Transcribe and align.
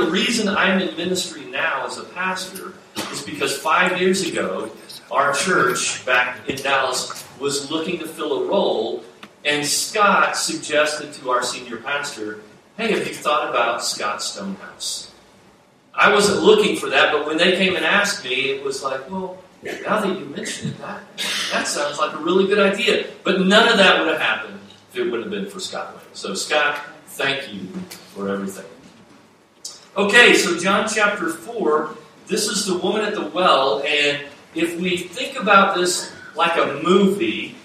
the 0.00 0.10
reason 0.10 0.48
I'm 0.48 0.80
in 0.80 0.96
ministry 0.96 1.44
now 1.44 1.86
as 1.86 1.98
a 1.98 2.04
pastor 2.04 2.72
is 3.12 3.22
because 3.22 3.56
five 3.56 4.00
years 4.00 4.26
ago, 4.26 4.70
our 5.10 5.34
church 5.34 6.04
back 6.06 6.48
in 6.48 6.56
Dallas 6.56 7.26
was 7.38 7.70
looking 7.70 7.98
to 7.98 8.06
fill 8.06 8.44
a 8.44 8.48
role, 8.48 9.04
and 9.44 9.64
Scott 9.64 10.36
suggested 10.36 11.12
to 11.14 11.30
our 11.30 11.42
senior 11.42 11.76
pastor, 11.76 12.40
Hey, 12.76 12.92
have 12.92 13.06
you 13.06 13.12
thought 13.12 13.50
about 13.50 13.84
Scott 13.84 14.22
Stonehouse? 14.22 15.12
I 15.94 16.12
wasn't 16.12 16.42
looking 16.42 16.76
for 16.76 16.88
that, 16.88 17.12
but 17.12 17.26
when 17.26 17.36
they 17.36 17.56
came 17.56 17.76
and 17.76 17.84
asked 17.84 18.24
me, 18.24 18.50
it 18.50 18.64
was 18.64 18.82
like, 18.82 19.10
Well, 19.10 19.38
now 19.62 20.00
that 20.00 20.18
you 20.18 20.24
mention 20.26 20.70
it, 20.70 20.78
that, 20.78 21.02
that 21.52 21.66
sounds 21.66 21.98
like 21.98 22.14
a 22.14 22.18
really 22.18 22.46
good 22.46 22.58
idea. 22.58 23.06
But 23.22 23.40
none 23.42 23.68
of 23.68 23.76
that 23.76 23.98
would 23.98 24.08
have 24.08 24.20
happened 24.20 24.58
if 24.90 24.96
it 24.96 25.04
wouldn't 25.04 25.24
have 25.24 25.30
been 25.30 25.50
for 25.50 25.60
Scott 25.60 25.94
Wayne. 25.94 26.04
So, 26.14 26.34
Scott, 26.34 26.80
thank 27.06 27.52
you 27.52 27.66
for 28.14 28.30
everything. 28.30 28.64
Okay, 29.96 30.34
so 30.34 30.56
John 30.56 30.88
chapter 30.88 31.30
4, 31.30 31.96
this 32.28 32.46
is 32.46 32.64
the 32.64 32.78
woman 32.78 33.02
at 33.02 33.12
the 33.12 33.26
well, 33.26 33.82
and 33.84 34.24
if 34.54 34.78
we 34.78 34.96
think 34.96 35.36
about 35.36 35.74
this 35.74 36.12
like 36.36 36.56
a 36.56 36.80
movie, 36.80 37.56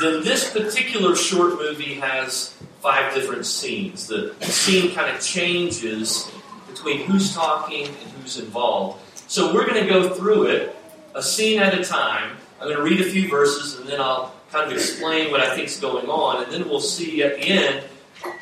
then 0.00 0.22
this 0.22 0.52
particular 0.52 1.16
short 1.16 1.54
movie 1.54 1.94
has 1.94 2.56
five 2.80 3.12
different 3.16 3.46
scenes. 3.46 4.06
The 4.06 4.32
scene 4.42 4.94
kind 4.94 5.12
of 5.12 5.20
changes 5.20 6.30
between 6.68 7.04
who's 7.04 7.34
talking 7.34 7.86
and 7.86 7.96
who's 7.96 8.38
involved. 8.38 9.02
So 9.28 9.52
we're 9.52 9.66
going 9.66 9.82
to 9.82 9.90
go 9.90 10.14
through 10.14 10.46
it 10.46 10.76
a 11.16 11.22
scene 11.22 11.58
at 11.60 11.74
a 11.74 11.82
time. 11.82 12.36
I'm 12.60 12.68
going 12.68 12.76
to 12.76 12.82
read 12.84 13.00
a 13.00 13.10
few 13.10 13.28
verses 13.28 13.80
and 13.80 13.88
then 13.88 14.00
I'll 14.00 14.32
kind 14.52 14.70
of 14.70 14.78
explain 14.78 15.32
what 15.32 15.40
I 15.40 15.52
think 15.56 15.66
is 15.66 15.80
going 15.80 16.08
on, 16.08 16.44
and 16.44 16.52
then 16.52 16.68
we'll 16.68 16.78
see 16.78 17.24
at 17.24 17.40
the 17.40 17.42
end 17.42 17.84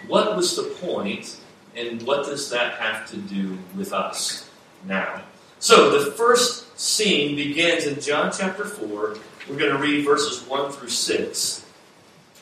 what 0.09 0.37
was 0.37 0.57
the 0.57 0.65
point 0.87 1.40
and 1.77 2.03
what 2.03 2.27
does 2.27 2.51
that 2.51 2.75
have 2.75 3.09
to 3.11 3.17
do 3.17 3.59
with 3.77 3.93
us 3.93 4.51
now. 4.87 5.23
So 5.59 5.91
the 5.91 6.13
first 6.13 6.79
scene 6.79 7.37
begins 7.37 7.87
in 7.87 8.01
John 8.01 8.33
chapter 8.37 8.65
4. 8.65 9.17
We're 9.49 9.59
going 9.59 9.73
to 9.73 9.79
read 9.79 10.05
verses 10.05 10.47
1 10.49 10.73
through 10.73 10.89
6. 10.89 11.67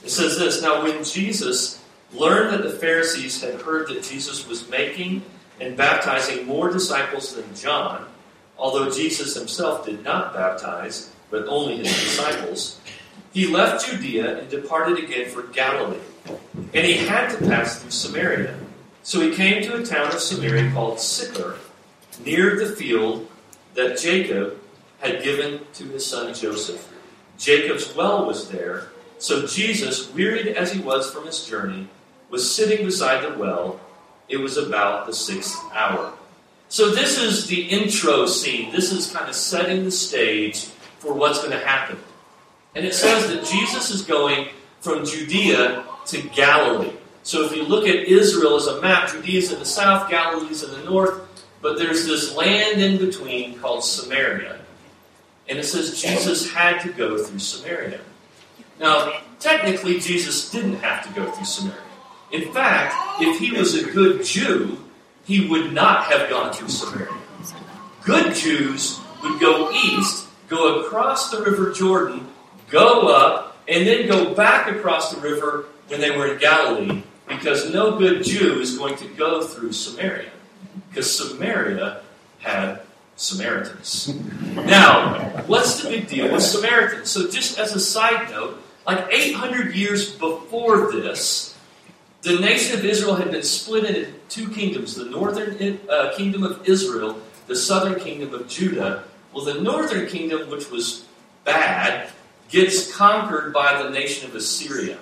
It 0.04 0.10
says 0.10 0.38
this 0.38 0.62
Now, 0.62 0.82
when 0.82 1.02
Jesus 1.02 1.82
learned 2.12 2.54
that 2.54 2.62
the 2.62 2.78
Pharisees 2.78 3.42
had 3.42 3.60
heard 3.60 3.88
that 3.88 4.02
Jesus 4.02 4.46
was 4.46 4.68
making 4.68 5.22
and 5.60 5.76
baptizing 5.76 6.46
more 6.46 6.70
disciples 6.70 7.34
than 7.34 7.54
John, 7.54 8.06
although 8.56 8.90
Jesus 8.90 9.34
himself 9.34 9.84
did 9.84 10.04
not 10.04 10.32
baptize, 10.32 11.12
but 11.30 11.46
only 11.48 11.78
his 11.78 11.88
disciples, 11.88 12.80
he 13.32 13.46
left 13.46 13.86
Judea 13.86 14.38
and 14.38 14.48
departed 14.48 15.02
again 15.02 15.28
for 15.28 15.42
Galilee. 15.42 15.98
And 16.74 16.86
he 16.86 16.94
had 16.94 17.30
to 17.30 17.38
pass 17.48 17.80
through 17.80 17.90
Samaria. 17.90 18.58
So 19.08 19.22
he 19.22 19.34
came 19.34 19.62
to 19.62 19.76
a 19.76 19.82
town 19.82 20.08
of 20.08 20.20
Samaria 20.20 20.70
called 20.70 21.00
Sychar, 21.00 21.56
near 22.26 22.56
the 22.56 22.76
field 22.76 23.26
that 23.72 23.96
Jacob 23.96 24.60
had 25.00 25.22
given 25.22 25.60
to 25.72 25.84
his 25.84 26.04
son 26.04 26.34
Joseph. 26.34 26.92
Jacob's 27.38 27.96
well 27.96 28.26
was 28.26 28.50
there. 28.50 28.88
So 29.16 29.46
Jesus, 29.46 30.12
wearied 30.12 30.48
as 30.48 30.74
he 30.74 30.80
was 30.80 31.10
from 31.10 31.24
his 31.24 31.46
journey, 31.46 31.88
was 32.28 32.54
sitting 32.54 32.84
beside 32.84 33.24
the 33.24 33.38
well. 33.38 33.80
It 34.28 34.36
was 34.36 34.58
about 34.58 35.06
the 35.06 35.14
sixth 35.14 35.56
hour. 35.72 36.12
So, 36.68 36.90
this 36.90 37.16
is 37.16 37.46
the 37.46 37.62
intro 37.62 38.26
scene. 38.26 38.70
This 38.72 38.92
is 38.92 39.10
kind 39.10 39.26
of 39.26 39.34
setting 39.34 39.84
the 39.84 39.90
stage 39.90 40.64
for 40.98 41.14
what's 41.14 41.38
going 41.38 41.52
to 41.52 41.66
happen. 41.66 41.98
And 42.74 42.84
it 42.84 42.92
says 42.92 43.26
that 43.28 43.46
Jesus 43.46 43.90
is 43.90 44.02
going 44.02 44.48
from 44.82 45.06
Judea 45.06 45.82
to 46.08 46.20
Galilee. 46.28 46.92
So, 47.28 47.44
if 47.44 47.54
you 47.54 47.62
look 47.62 47.86
at 47.86 47.94
Israel 47.94 48.56
as 48.56 48.68
a 48.68 48.80
map, 48.80 49.10
Judea's 49.10 49.52
in 49.52 49.58
the 49.58 49.66
south, 49.66 50.08
Galilee's 50.08 50.62
in 50.62 50.70
the 50.70 50.82
north, 50.84 51.20
but 51.60 51.76
there's 51.76 52.06
this 52.06 52.34
land 52.34 52.80
in 52.80 52.96
between 52.96 53.58
called 53.58 53.84
Samaria. 53.84 54.58
And 55.46 55.58
it 55.58 55.64
says 55.64 56.00
Jesus 56.00 56.50
had 56.50 56.80
to 56.84 56.88
go 56.90 57.22
through 57.22 57.40
Samaria. 57.40 58.00
Now, 58.80 59.20
technically, 59.40 60.00
Jesus 60.00 60.50
didn't 60.50 60.76
have 60.76 61.06
to 61.06 61.12
go 61.12 61.30
through 61.30 61.44
Samaria. 61.44 61.82
In 62.32 62.50
fact, 62.50 62.94
if 63.20 63.38
he 63.38 63.52
was 63.52 63.74
a 63.74 63.84
good 63.90 64.24
Jew, 64.24 64.78
he 65.26 65.48
would 65.48 65.74
not 65.74 66.04
have 66.04 66.30
gone 66.30 66.54
through 66.54 66.70
Samaria. 66.70 67.12
Good 68.04 68.34
Jews 68.34 69.00
would 69.22 69.38
go 69.38 69.70
east, 69.72 70.28
go 70.48 70.80
across 70.80 71.30
the 71.30 71.42
River 71.42 71.72
Jordan, 71.72 72.26
go 72.70 73.08
up, 73.08 73.58
and 73.68 73.86
then 73.86 74.08
go 74.08 74.34
back 74.34 74.74
across 74.74 75.12
the 75.12 75.20
river 75.20 75.66
when 75.88 76.00
they 76.00 76.10
were 76.10 76.32
in 76.32 76.38
Galilee, 76.38 77.02
because 77.28 77.72
no 77.72 77.98
good 77.98 78.24
Jew 78.24 78.60
is 78.60 78.78
going 78.78 78.96
to 78.96 79.06
go 79.08 79.42
through 79.42 79.72
Samaria, 79.72 80.30
because 80.88 81.14
Samaria 81.14 82.00
had 82.40 82.80
Samaritans. 83.16 84.14
Now, 84.58 85.20
what's 85.46 85.82
the 85.82 85.88
big 85.88 86.08
deal 86.08 86.32
with 86.32 86.42
Samaritans? 86.42 87.08
So, 87.08 87.30
just 87.30 87.58
as 87.58 87.74
a 87.74 87.80
side 87.80 88.28
note, 88.30 88.60
like 88.86 89.06
800 89.10 89.74
years 89.74 90.10
before 90.10 90.90
this, 90.92 91.56
the 92.22 92.40
nation 92.40 92.78
of 92.78 92.84
Israel 92.84 93.14
had 93.14 93.30
been 93.30 93.44
split 93.44 93.84
into 93.84 94.12
two 94.28 94.50
kingdoms 94.50 94.94
the 94.94 95.04
northern 95.04 95.78
uh, 95.88 96.12
kingdom 96.16 96.42
of 96.42 96.68
Israel, 96.68 97.20
the 97.46 97.54
southern 97.54 98.00
kingdom 98.00 98.34
of 98.34 98.48
Judah. 98.48 99.04
Well, 99.32 99.44
the 99.44 99.60
northern 99.60 100.08
kingdom, 100.08 100.50
which 100.50 100.70
was 100.70 101.06
bad, 101.44 102.10
gets 102.50 102.94
conquered 102.94 103.52
by 103.52 103.80
the 103.82 103.90
nation 103.90 104.28
of 104.28 104.34
Assyria 104.34 104.98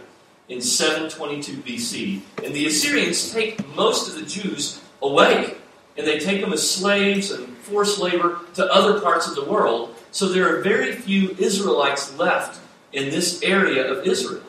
in 0.48 0.60
722 0.60 1.56
BC. 1.62 2.20
And 2.44 2.54
the 2.54 2.66
Assyrians 2.66 3.32
take 3.32 3.66
most 3.74 4.08
of 4.08 4.14
the 4.14 4.26
Jews 4.26 4.80
away, 5.02 5.54
and 5.96 6.06
they 6.06 6.18
take 6.18 6.40
them 6.40 6.52
as 6.52 6.68
slaves 6.68 7.30
and 7.30 7.56
forced 7.58 7.98
labor 7.98 8.40
to 8.54 8.72
other 8.72 9.00
parts 9.00 9.26
of 9.26 9.34
the 9.34 9.44
world. 9.44 9.94
So 10.12 10.28
there 10.28 10.56
are 10.56 10.62
very 10.62 10.92
few 10.92 11.30
Israelites 11.38 12.16
left 12.16 12.60
in 12.92 13.10
this 13.10 13.42
area 13.42 13.90
of 13.90 14.06
Israel. 14.06 14.42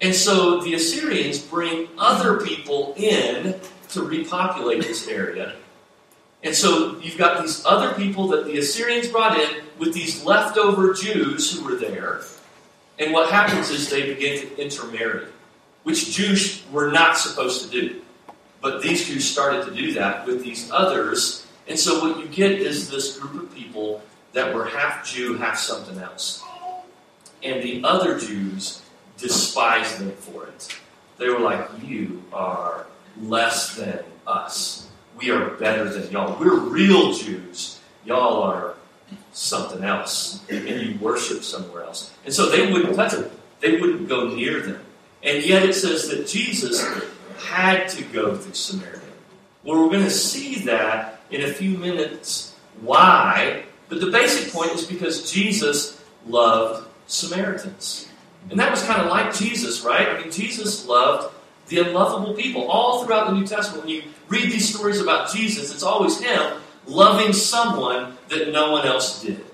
And 0.00 0.14
so 0.14 0.60
the 0.60 0.74
Assyrians 0.74 1.38
bring 1.38 1.88
other 1.96 2.40
people 2.40 2.92
in 2.96 3.60
to 3.90 4.02
repopulate 4.02 4.82
this 4.82 5.06
area. 5.06 5.54
And 6.42 6.54
so 6.54 6.98
you've 7.00 7.18
got 7.18 7.40
these 7.40 7.64
other 7.64 7.94
people 7.94 8.26
that 8.28 8.44
the 8.44 8.58
Assyrians 8.58 9.06
brought 9.06 9.38
in 9.38 9.62
with 9.78 9.94
these 9.94 10.24
leftover 10.24 10.92
Jews 10.92 11.56
who 11.56 11.64
were 11.64 11.76
there. 11.76 12.22
And 12.98 13.12
what 13.12 13.30
happens 13.30 13.70
is 13.70 13.88
they 13.88 14.12
begin 14.14 14.40
to 14.40 14.62
intermarry, 14.62 15.26
which 15.82 16.12
Jews 16.12 16.62
were 16.70 16.90
not 16.90 17.16
supposed 17.16 17.62
to 17.64 17.70
do. 17.70 18.02
But 18.60 18.82
these 18.82 19.06
Jews 19.06 19.28
started 19.28 19.64
to 19.66 19.74
do 19.74 19.94
that 19.94 20.26
with 20.26 20.44
these 20.44 20.70
others. 20.70 21.46
And 21.66 21.78
so 21.78 22.00
what 22.00 22.20
you 22.20 22.28
get 22.28 22.52
is 22.52 22.90
this 22.90 23.18
group 23.18 23.42
of 23.42 23.54
people 23.54 24.02
that 24.32 24.54
were 24.54 24.66
half 24.66 25.04
Jew, 25.04 25.36
half 25.36 25.58
something 25.58 25.98
else. 25.98 26.42
And 27.42 27.62
the 27.62 27.82
other 27.84 28.18
Jews 28.18 28.82
despised 29.16 29.98
them 29.98 30.12
for 30.12 30.46
it. 30.46 30.80
They 31.18 31.28
were 31.28 31.40
like, 31.40 31.68
You 31.82 32.22
are 32.32 32.86
less 33.20 33.76
than 33.76 34.00
us. 34.26 34.88
We 35.16 35.30
are 35.30 35.50
better 35.50 35.88
than 35.88 36.10
y'all. 36.10 36.38
We're 36.38 36.58
real 36.58 37.12
Jews. 37.12 37.80
Y'all 38.04 38.42
are 38.42 38.74
something 39.32 39.84
else. 39.84 40.44
And 40.48 40.68
you 40.68 40.98
worship 40.98 41.42
somewhere 41.42 41.84
else. 41.84 42.12
And 42.24 42.34
so 42.34 42.48
they 42.48 42.70
wouldn't 42.72 42.94
touch 42.96 43.12
them, 43.12 43.30
they 43.60 43.80
wouldn't 43.80 44.08
go 44.08 44.28
near 44.28 44.60
them. 44.60 44.80
And 45.22 45.44
yet 45.44 45.62
it 45.62 45.74
says 45.74 46.08
that 46.08 46.26
Jesus 46.26 46.84
had 47.38 47.88
to 47.90 48.02
go 48.04 48.36
through 48.36 48.54
Samaria. 48.54 49.00
Well, 49.64 49.80
we're 49.80 49.92
going 49.92 50.04
to 50.04 50.10
see 50.10 50.64
that 50.64 51.20
in 51.30 51.42
a 51.42 51.52
few 51.52 51.78
minutes. 51.78 52.56
Why? 52.80 53.62
But 53.88 54.00
the 54.00 54.10
basic 54.10 54.52
point 54.52 54.72
is 54.72 54.84
because 54.84 55.30
Jesus 55.30 56.02
loved 56.26 56.88
Samaritans. 57.06 58.08
And 58.50 58.58
that 58.58 58.70
was 58.70 58.82
kind 58.82 59.00
of 59.00 59.08
like 59.08 59.34
Jesus, 59.34 59.82
right? 59.82 60.08
I 60.08 60.20
mean, 60.20 60.32
Jesus 60.32 60.86
loved 60.86 61.32
the 61.68 61.78
unlovable 61.78 62.34
people. 62.34 62.68
All 62.70 63.04
throughout 63.04 63.28
the 63.28 63.34
New 63.34 63.46
Testament, 63.46 63.84
when 63.84 63.94
you 63.94 64.02
read 64.28 64.50
these 64.50 64.74
stories 64.74 65.00
about 65.00 65.32
Jesus, 65.32 65.72
it's 65.72 65.82
always 65.82 66.20
Him 66.20 66.60
loving 66.86 67.32
someone 67.32 68.16
that 68.32 68.52
no 68.52 68.72
one 68.72 68.86
else 68.86 69.22
did. 69.22 69.44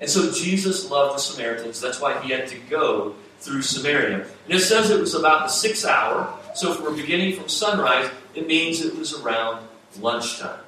And 0.00 0.08
so 0.08 0.30
Jesus 0.32 0.90
loved 0.90 1.16
the 1.16 1.20
Samaritans. 1.20 1.80
That's 1.80 2.00
why 2.00 2.20
He 2.22 2.32
had 2.32 2.48
to 2.48 2.58
go 2.70 3.14
through 3.40 3.62
Samaria. 3.62 4.26
And 4.44 4.54
it 4.54 4.60
says 4.60 4.90
it 4.90 5.00
was 5.00 5.14
about 5.14 5.46
the 5.46 5.52
sixth 5.52 5.86
hour. 5.86 6.32
So 6.54 6.72
if 6.72 6.80
we're 6.80 6.94
beginning 6.94 7.36
from 7.36 7.48
sunrise, 7.48 8.10
it 8.34 8.46
means 8.46 8.84
it 8.84 8.96
was 8.96 9.14
around 9.20 9.66
lunchtime, 10.00 10.60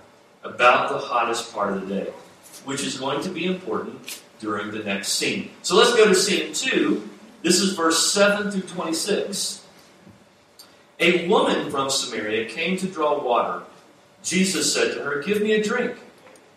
about 0.44 0.91
the 0.91 0.99
hottest 0.99 1.52
part 1.52 1.73
of 1.75 1.88
the 1.88 1.94
day, 1.94 2.11
which 2.64 2.82
is 2.82 2.99
going 2.99 3.23
to 3.23 3.29
be 3.29 3.47
important 3.47 4.23
during 4.41 4.70
the 4.70 4.79
next 4.79 5.11
scene. 5.11 5.50
So 5.62 5.76
let's 5.76 5.94
go 5.94 6.06
to 6.06 6.14
scene 6.14 6.53
two, 6.53 7.08
this 7.43 7.61
is 7.61 7.73
verse 7.73 8.12
7 8.12 8.50
through 8.50 8.62
26. 8.62 9.64
A 10.99 11.26
woman 11.29 11.70
from 11.70 11.88
Samaria 11.88 12.49
came 12.50 12.76
to 12.76 12.87
draw 12.87 13.23
water. 13.23 13.64
Jesus 14.23 14.73
said 14.73 14.94
to 14.94 15.03
her, 15.03 15.23
Give 15.23 15.41
me 15.41 15.53
a 15.53 15.62
drink. 15.62 15.96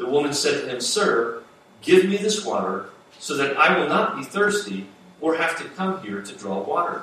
The 0.00 0.06
woman 0.06 0.32
said 0.32 0.62
to 0.62 0.66
him, 0.66 0.80
Sir, 0.80 1.42
give 1.82 2.06
me 2.06 2.16
this 2.16 2.42
water 2.42 2.86
so 3.18 3.36
that 3.36 3.58
I 3.58 3.78
will 3.78 3.86
not 3.86 4.16
be 4.16 4.24
thirsty 4.24 4.86
or 5.20 5.36
have 5.36 5.58
to 5.58 5.64
come 5.76 6.02
here 6.02 6.22
to 6.22 6.34
draw 6.36 6.62
water. 6.62 7.02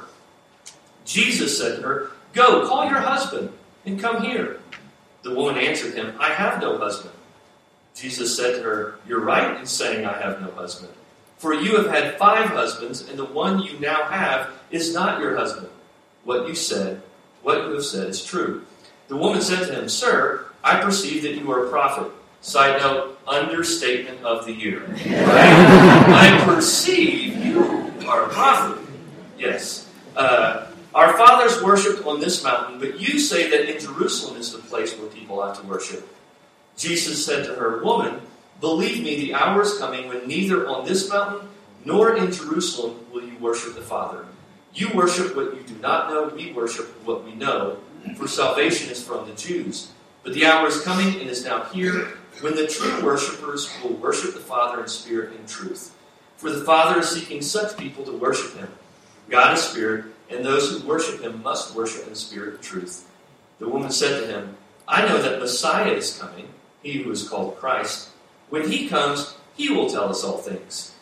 Jesus 1.05 1.55
said 1.55 1.75
to 1.75 1.81
her, 1.83 2.11
Go, 2.33 2.67
call 2.67 2.89
your 2.89 2.99
husband 2.99 3.51
and 3.85 3.99
come 3.99 4.23
here. 4.23 4.59
The 5.21 5.35
woman 5.35 5.59
answered 5.59 5.93
him, 5.93 6.15
I 6.19 6.33
have 6.33 6.59
no 6.59 6.79
husband. 6.79 7.13
Jesus 7.93 8.35
said 8.35 8.55
to 8.55 8.63
her, 8.63 8.95
You're 9.07 9.21
right 9.21 9.59
in 9.59 9.67
saying, 9.67 10.03
I 10.03 10.19
have 10.19 10.41
no 10.41 10.49
husband. 10.49 10.91
For 11.37 11.53
you 11.53 11.77
have 11.77 11.91
had 11.91 12.17
five 12.17 12.49
husbands, 12.49 13.07
and 13.07 13.19
the 13.19 13.25
one 13.25 13.61
you 13.61 13.79
now 13.79 14.05
have 14.05 14.49
is 14.71 14.91
not 14.91 15.21
your 15.21 15.37
husband. 15.37 15.69
What 16.23 16.47
you 16.47 16.55
said, 16.55 17.03
what 17.43 17.67
you 17.67 17.75
have 17.75 17.85
said 17.85 18.09
is 18.09 18.25
true. 18.25 18.65
The 19.07 19.17
woman 19.17 19.43
said 19.43 19.67
to 19.67 19.79
him, 19.79 19.87
Sir, 19.87 20.47
I 20.63 20.81
perceive 20.81 21.21
that 21.21 21.35
you 21.35 21.51
are 21.51 21.67
a 21.67 21.69
prophet. 21.69 22.11
Side 22.41 22.79
note, 22.79 23.19
understatement 23.27 24.23
of 24.23 24.45
the 24.45 24.53
year. 24.53 24.83
I 25.05 26.41
perceive 26.45 27.43
you 27.43 27.91
are 28.07 28.25
a 28.25 28.29
prophet. 28.29 28.83
Yes. 29.37 29.89
Uh, 30.15 30.67
our 30.95 31.17
fathers 31.17 31.61
worshipped 31.61 32.05
on 32.05 32.19
this 32.19 32.43
mountain, 32.43 32.79
but 32.79 32.99
you 32.99 33.19
say 33.19 33.49
that 33.49 33.71
in 33.71 33.79
Jerusalem 33.79 34.37
is 34.39 34.51
the 34.51 34.59
place 34.59 34.97
where 34.97 35.09
people 35.09 35.39
ought 35.39 35.55
to 35.55 35.65
worship. 35.67 36.07
Jesus 36.77 37.23
said 37.25 37.45
to 37.45 37.55
her, 37.55 37.83
Woman, 37.83 38.21
believe 38.61 39.03
me, 39.03 39.17
the 39.17 39.33
hour 39.33 39.61
is 39.61 39.77
coming 39.77 40.07
when 40.07 40.27
neither 40.27 40.67
on 40.67 40.85
this 40.85 41.09
mountain 41.09 41.49
nor 41.85 42.15
in 42.15 42.31
Jerusalem 42.31 42.99
will 43.11 43.23
you 43.23 43.37
worship 43.39 43.75
the 43.75 43.81
Father. 43.81 44.25
You 44.73 44.89
worship 44.93 45.35
what 45.35 45.55
you 45.55 45.61
do 45.63 45.75
not 45.81 46.09
know, 46.09 46.27
we 46.27 46.51
worship 46.51 46.85
what 47.05 47.23
we 47.23 47.33
know, 47.33 47.77
for 48.15 48.27
salvation 48.27 48.91
is 48.91 49.03
from 49.03 49.27
the 49.27 49.35
Jews. 49.35 49.91
But 50.23 50.33
the 50.33 50.45
hour 50.45 50.67
is 50.67 50.81
coming 50.81 51.19
and 51.19 51.29
is 51.29 51.45
now 51.45 51.63
here 51.65 52.17
when 52.41 52.55
the 52.55 52.67
true 52.67 53.03
worshippers 53.03 53.69
will 53.81 53.93
worship 53.93 54.33
the 54.33 54.39
Father 54.39 54.81
in 54.81 54.87
spirit 54.87 55.37
and 55.37 55.47
truth. 55.47 55.95
For 56.37 56.51
the 56.51 56.63
Father 56.63 56.99
is 56.99 57.09
seeking 57.09 57.41
such 57.41 57.77
people 57.77 58.03
to 58.05 58.11
worship 58.11 58.55
him. 58.55 58.69
God 59.29 59.55
is 59.55 59.63
spirit, 59.63 60.05
and 60.29 60.45
those 60.45 60.69
who 60.69 60.87
worship 60.87 61.21
him 61.21 61.41
must 61.41 61.75
worship 61.75 62.07
in 62.07 62.15
spirit 62.15 62.55
and 62.55 62.63
truth. 62.63 63.09
The 63.59 63.67
woman 63.67 63.91
said 63.91 64.21
to 64.21 64.27
him, 64.27 64.57
I 64.87 65.07
know 65.07 65.21
that 65.21 65.39
Messiah 65.39 65.91
is 65.91 66.17
coming, 66.17 66.47
he 66.83 67.03
who 67.03 67.11
is 67.11 67.27
called 67.27 67.57
Christ. 67.57 68.09
When 68.49 68.69
he 68.69 68.87
comes, 68.87 69.35
he 69.55 69.69
will 69.69 69.89
tell 69.89 70.09
us 70.09 70.23
all 70.23 70.37
things. 70.37 70.93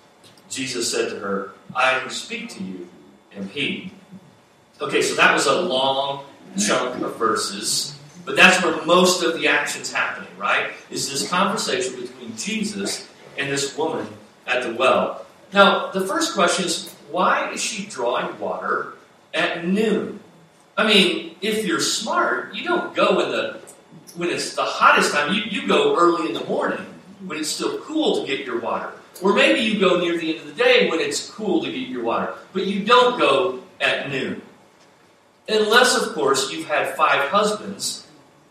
Jesus 0.50 0.92
said 0.92 1.10
to 1.10 1.20
her, 1.20 1.52
I 1.76 2.00
who 2.00 2.10
speak 2.10 2.50
to 2.52 2.64
you 2.64 2.88
am 3.36 3.50
he. 3.50 3.92
Okay, 4.82 5.02
so 5.02 5.16
that 5.16 5.34
was 5.34 5.46
a 5.48 5.62
long 5.62 6.26
chunk 6.58 7.02
of 7.02 7.18
verses, 7.18 7.95
but 8.26 8.36
that's 8.36 8.64
where 8.64 8.84
most 8.86 9.24
of 9.24 9.40
the 9.40 9.48
action's 9.48 9.94
happening, 9.94 10.30
right? 10.38 10.72
Is 10.90 11.10
this 11.10 11.30
conversation 11.30 12.02
between 12.02 12.36
Jesus 12.36 13.08
and 13.38 13.50
this 13.50 13.78
woman 13.78 14.08
at 14.48 14.64
the 14.64 14.74
well. 14.74 15.26
Now, 15.54 15.92
the 15.92 16.02
first 16.02 16.34
question 16.34 16.66
is 16.66 16.94
why 17.12 17.52
is 17.52 17.64
she 17.64 17.86
drawing 17.86 18.38
water 18.40 18.94
at 19.34 19.66
noon? 19.66 20.20
I 20.78 20.88
mean, 20.88 21.36
if 21.42 21.66
you're 21.66 21.80
smart, 21.80 22.54
you 22.54 22.64
don't 22.64 22.94
go 22.96 23.20
in 23.22 23.32
the 23.32 23.60
when 24.16 24.30
it's 24.30 24.56
the 24.56 24.64
hottest 24.64 25.14
time. 25.14 25.34
You, 25.34 25.44
you 25.44 25.68
go 25.68 25.98
early 25.98 26.28
in 26.28 26.34
the 26.34 26.44
morning 26.46 26.86
when 27.26 27.38
it's 27.40 27.50
still 27.50 27.80
cool 27.80 28.22
to 28.22 28.28
get 28.28 28.46
your 28.46 28.60
water. 28.60 28.92
Or 29.22 29.34
maybe 29.34 29.62
you 29.62 29.80
go 29.80 30.00
near 30.00 30.18
the 30.18 30.38
end 30.38 30.48
of 30.48 30.56
the 30.56 30.64
day 30.64 30.90
when 30.90 31.00
it's 31.00 31.30
cool 31.30 31.64
to 31.64 31.72
get 31.72 31.88
your 31.88 32.04
water. 32.04 32.34
But 32.52 32.66
you 32.66 32.84
don't 32.84 33.18
go 33.18 33.62
at 33.80 34.10
noon. 34.10 34.42
Unless, 35.48 36.02
of 36.02 36.14
course, 36.14 36.52
you've 36.52 36.68
had 36.68 36.96
five 36.96 37.30
husbands, 37.30 38.05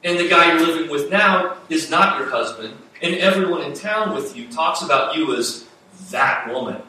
and 0.05 0.19
the 0.19 0.29
guy 0.29 0.53
you're 0.53 0.67
living 0.67 0.91
with 0.91 1.11
now 1.11 1.57
is 1.69 1.91
not 1.91 2.19
your 2.19 2.29
husband, 2.29 2.75
and 3.03 3.15
everyone 3.17 3.63
in 3.63 3.73
town 3.73 4.15
with 4.15 4.37
you 4.37 4.49
talks 4.49 4.83
about 4.83 5.17
you 5.17 5.35
as 5.37 5.67
that 6.11 6.49
woman, 6.53 6.81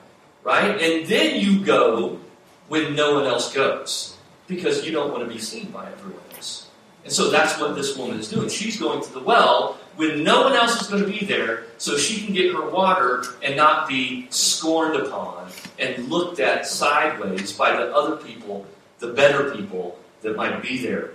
right? 0.43 0.79
And 0.81 1.07
then 1.07 1.39
you 1.39 1.63
go 1.63 2.19
when 2.67 2.95
no 2.95 3.15
one 3.15 3.25
else 3.25 3.53
goes 3.53 4.17
because 4.47 4.85
you 4.85 4.91
don't 4.91 5.11
want 5.11 5.27
to 5.27 5.33
be 5.33 5.39
seen 5.39 5.71
by 5.71 5.89
everyone 5.91 6.21
else. 6.35 6.67
And 7.03 7.13
so 7.13 7.29
that's 7.29 7.59
what 7.59 7.75
this 7.75 7.97
woman 7.97 8.19
is 8.19 8.29
doing. 8.29 8.49
She's 8.49 8.79
going 8.79 9.01
to 9.01 9.13
the 9.13 9.19
well 9.19 9.77
when 9.95 10.23
no 10.23 10.41
one 10.41 10.53
else 10.53 10.81
is 10.81 10.87
going 10.87 11.03
to 11.03 11.09
be 11.09 11.25
there 11.25 11.63
so 11.77 11.97
she 11.97 12.25
can 12.25 12.33
get 12.33 12.53
her 12.53 12.69
water 12.69 13.23
and 13.43 13.55
not 13.55 13.87
be 13.87 14.27
scorned 14.29 14.95
upon 14.97 15.49
and 15.79 16.09
looked 16.09 16.39
at 16.39 16.65
sideways 16.65 17.53
by 17.53 17.71
the 17.71 17.93
other 17.95 18.17
people, 18.17 18.65
the 18.99 19.13
better 19.13 19.55
people 19.55 19.97
that 20.21 20.35
might 20.35 20.61
be 20.61 20.79
there. 20.79 21.14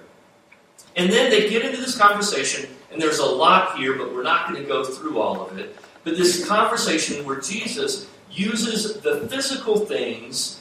And 0.96 1.10
then 1.10 1.30
they 1.30 1.48
get 1.48 1.64
into 1.64 1.80
this 1.80 1.96
conversation, 1.96 2.68
and 2.92 3.00
there's 3.00 3.18
a 3.18 3.26
lot 3.26 3.78
here, 3.78 3.96
but 3.96 4.14
we're 4.14 4.22
not 4.22 4.48
going 4.48 4.60
to 4.60 4.68
go 4.68 4.84
through 4.84 5.20
all 5.20 5.46
of 5.46 5.58
it. 5.58 5.76
But 6.04 6.16
this 6.16 6.46
conversation 6.46 7.24
where 7.24 7.40
Jesus 7.40 8.08
uses 8.30 9.00
the 9.00 9.28
physical 9.28 9.80
things 9.80 10.60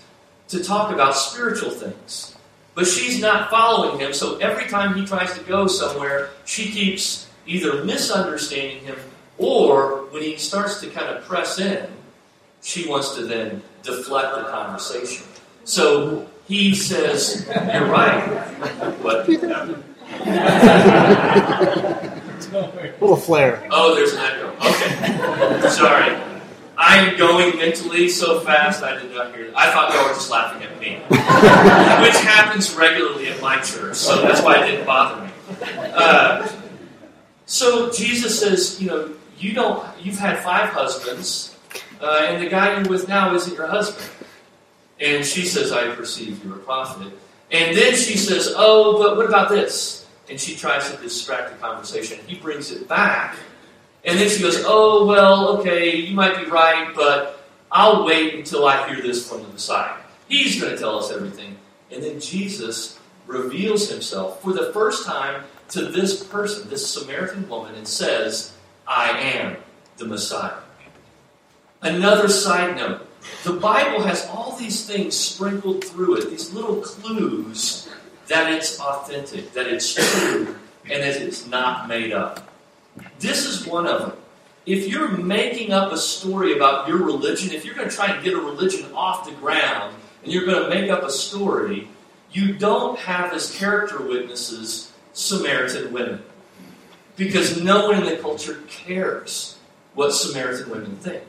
to 0.49 0.63
talk 0.63 0.91
about 0.91 1.15
spiritual 1.15 1.71
things. 1.71 2.35
But 2.75 2.87
she's 2.87 3.19
not 3.19 3.49
following 3.49 3.99
him, 3.99 4.13
so 4.13 4.37
every 4.37 4.67
time 4.67 4.95
he 4.95 5.05
tries 5.05 5.37
to 5.37 5.43
go 5.43 5.67
somewhere, 5.67 6.29
she 6.45 6.71
keeps 6.71 7.27
either 7.45 7.83
misunderstanding 7.83 8.83
him 8.83 8.97
or 9.37 10.05
when 10.11 10.21
he 10.21 10.37
starts 10.37 10.81
to 10.81 10.89
kind 10.89 11.07
of 11.07 11.23
press 11.23 11.59
in, 11.59 11.87
she 12.61 12.87
wants 12.87 13.15
to 13.15 13.25
then 13.25 13.61
deflect 13.83 14.35
the 14.35 14.43
conversation. 14.51 15.25
So 15.63 16.27
he 16.47 16.75
says, 16.75 17.47
You're 17.47 17.87
right. 17.87 18.45
A 22.51 22.93
little 23.01 23.15
flare. 23.15 23.67
Oh, 23.71 23.95
there's 23.95 24.13
an 24.13 24.19
echo. 24.19 24.49
Okay. 24.57 25.69
Sorry. 25.69 26.17
I'm 26.77 27.17
going 27.17 27.57
mentally 27.57 28.07
so 28.07 28.39
fast 28.39 28.83
I 28.83 28.97
did 28.99 29.13
not 29.13 29.35
hear 29.35 29.45
it. 29.45 29.53
I 29.55 29.69
thought 29.71 29.93
y'all 29.93 30.07
were 30.07 30.13
just 30.13 30.31
laughing 30.31 30.63
at 30.63 30.79
me. 30.79 30.95
Which 31.09 32.17
happens 32.23 32.73
regularly 32.73 33.27
at 33.27 33.41
my 33.41 33.57
church, 33.57 33.95
so 33.97 34.21
that's 34.21 34.41
why 34.41 34.63
it 34.63 34.71
didn't 34.71 34.85
bother 34.85 35.25
me. 35.25 35.31
Uh, 35.77 36.47
so 37.45 37.91
Jesus 37.91 38.39
says, 38.39 38.81
you 38.81 38.87
know, 38.87 39.13
you 39.37 39.53
don't 39.53 39.85
you've 40.01 40.17
had 40.17 40.39
five 40.39 40.69
husbands, 40.69 41.57
uh, 41.99 42.25
and 42.29 42.41
the 42.41 42.49
guy 42.49 42.79
you're 42.79 42.89
with 42.89 43.09
now 43.09 43.33
isn't 43.35 43.55
your 43.55 43.67
husband. 43.67 44.09
And 45.01 45.25
she 45.25 45.45
says, 45.45 45.71
I 45.71 45.93
perceive 45.95 46.43
you're 46.43 46.55
a 46.55 46.59
prophet. 46.59 47.11
And 47.51 47.75
then 47.75 47.95
she 47.95 48.17
says, 48.17 48.53
Oh, 48.55 48.97
but 48.99 49.17
what 49.17 49.25
about 49.25 49.49
this? 49.49 49.98
And 50.29 50.39
she 50.39 50.55
tries 50.55 50.91
to 50.91 50.97
distract 50.97 51.51
the 51.51 51.57
conversation. 51.57 52.19
He 52.27 52.35
brings 52.35 52.71
it 52.71 52.87
back 52.87 53.35
and 54.05 54.17
then 54.17 54.29
she 54.29 54.41
goes, 54.41 54.63
Oh, 54.65 55.05
well, 55.05 55.57
okay, 55.59 55.95
you 55.95 56.15
might 56.15 56.37
be 56.37 56.49
right, 56.49 56.93
but 56.95 57.47
I'll 57.71 58.05
wait 58.05 58.35
until 58.35 58.65
I 58.65 58.87
hear 58.87 59.01
this 59.01 59.27
from 59.27 59.43
the 59.43 59.49
Messiah. 59.49 59.97
He's 60.27 60.59
going 60.59 60.73
to 60.73 60.79
tell 60.79 60.97
us 60.97 61.11
everything. 61.11 61.57
And 61.91 62.03
then 62.03 62.19
Jesus 62.19 62.97
reveals 63.27 63.89
himself 63.89 64.41
for 64.41 64.53
the 64.53 64.71
first 64.73 65.05
time 65.05 65.43
to 65.69 65.85
this 65.85 66.23
person, 66.23 66.69
this 66.69 66.87
Samaritan 66.87 67.47
woman, 67.49 67.75
and 67.75 67.87
says, 67.87 68.53
I 68.87 69.11
am 69.11 69.57
the 69.97 70.05
Messiah. 70.05 70.57
Another 71.81 72.29
side 72.29 72.75
note 72.75 73.05
the 73.43 73.53
Bible 73.53 74.01
has 74.01 74.25
all 74.27 74.55
these 74.55 74.85
things 74.85 75.15
sprinkled 75.15 75.83
through 75.83 76.15
it, 76.17 76.29
these 76.29 76.53
little 76.53 76.77
clues 76.77 77.89
that 78.29 78.53
it's 78.53 78.79
authentic, 78.79 79.51
that 79.53 79.67
it's 79.67 79.93
true, 79.93 80.55
and 80.89 81.03
that 81.03 81.21
it's 81.21 81.45
not 81.47 81.87
made 81.87 82.13
up. 82.13 82.47
This 83.19 83.45
is 83.45 83.67
one 83.67 83.85
of 83.87 84.01
them. 84.01 84.13
If 84.65 84.87
you're 84.87 85.09
making 85.09 85.73
up 85.73 85.91
a 85.91 85.97
story 85.97 86.55
about 86.55 86.87
your 86.87 86.97
religion, 86.97 87.51
if 87.53 87.65
you're 87.65 87.75
going 87.75 87.89
to 87.89 87.95
try 87.95 88.13
and 88.13 88.23
get 88.23 88.33
a 88.33 88.37
religion 88.37 88.91
off 88.93 89.25
the 89.25 89.31
ground 89.33 89.95
and 90.23 90.31
you're 90.31 90.45
going 90.45 90.63
to 90.63 90.69
make 90.69 90.91
up 90.91 91.03
a 91.03 91.09
story, 91.09 91.87
you 92.31 92.53
don't 92.53 92.97
have 92.99 93.33
as 93.33 93.55
character 93.55 94.01
witnesses 94.01 94.91
Samaritan 95.13 95.91
women. 95.91 96.21
Because 97.15 97.61
no 97.61 97.87
one 97.87 97.97
in 97.97 98.05
the 98.05 98.17
culture 98.17 98.61
cares 98.67 99.57
what 99.95 100.11
Samaritan 100.11 100.69
women 100.69 100.95
think. 100.97 101.23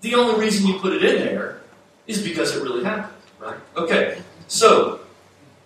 The 0.00 0.16
only 0.16 0.40
reason 0.40 0.66
you 0.66 0.78
put 0.80 0.92
it 0.92 1.04
in 1.04 1.24
there 1.24 1.60
is 2.06 2.22
because 2.22 2.54
it 2.56 2.62
really 2.62 2.84
happened, 2.84 3.14
right? 3.38 3.56
Okay, 3.76 4.20
so 4.48 5.00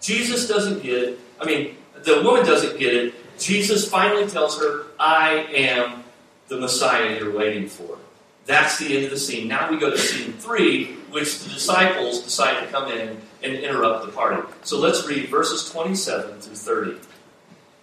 Jesus 0.01 0.49
doesn't 0.49 0.83
get 0.83 1.03
it. 1.03 1.19
I 1.41 1.45
mean, 1.45 1.77
the 2.05 2.23
woman 2.23 2.45
doesn't 2.45 2.79
get 2.79 2.95
it. 2.95 3.39
Jesus 3.39 3.89
finally 3.89 4.27
tells 4.27 4.59
her, 4.61 4.87
I 4.99 5.47
am 5.55 6.05
the 6.49 6.59
Messiah 6.59 7.19
you're 7.19 7.37
waiting 7.37 7.69
for. 7.69 7.99
That's 8.47 8.79
the 8.79 8.97
end 8.97 9.05
of 9.05 9.11
the 9.11 9.19
scene. 9.19 9.47
Now 9.47 9.71
we 9.71 9.77
go 9.79 9.91
to 9.91 9.99
scene 9.99 10.33
three, 10.33 10.95
which 11.11 11.41
the 11.41 11.51
disciples 11.51 12.23
decide 12.23 12.61
to 12.61 12.67
come 12.69 12.91
in 12.91 13.21
and 13.43 13.53
interrupt 13.53 14.07
the 14.07 14.13
party. 14.13 14.43
So 14.63 14.79
let's 14.79 15.07
read 15.07 15.29
verses 15.29 15.71
27 15.71 16.41
through 16.41 16.55
30. 16.55 16.99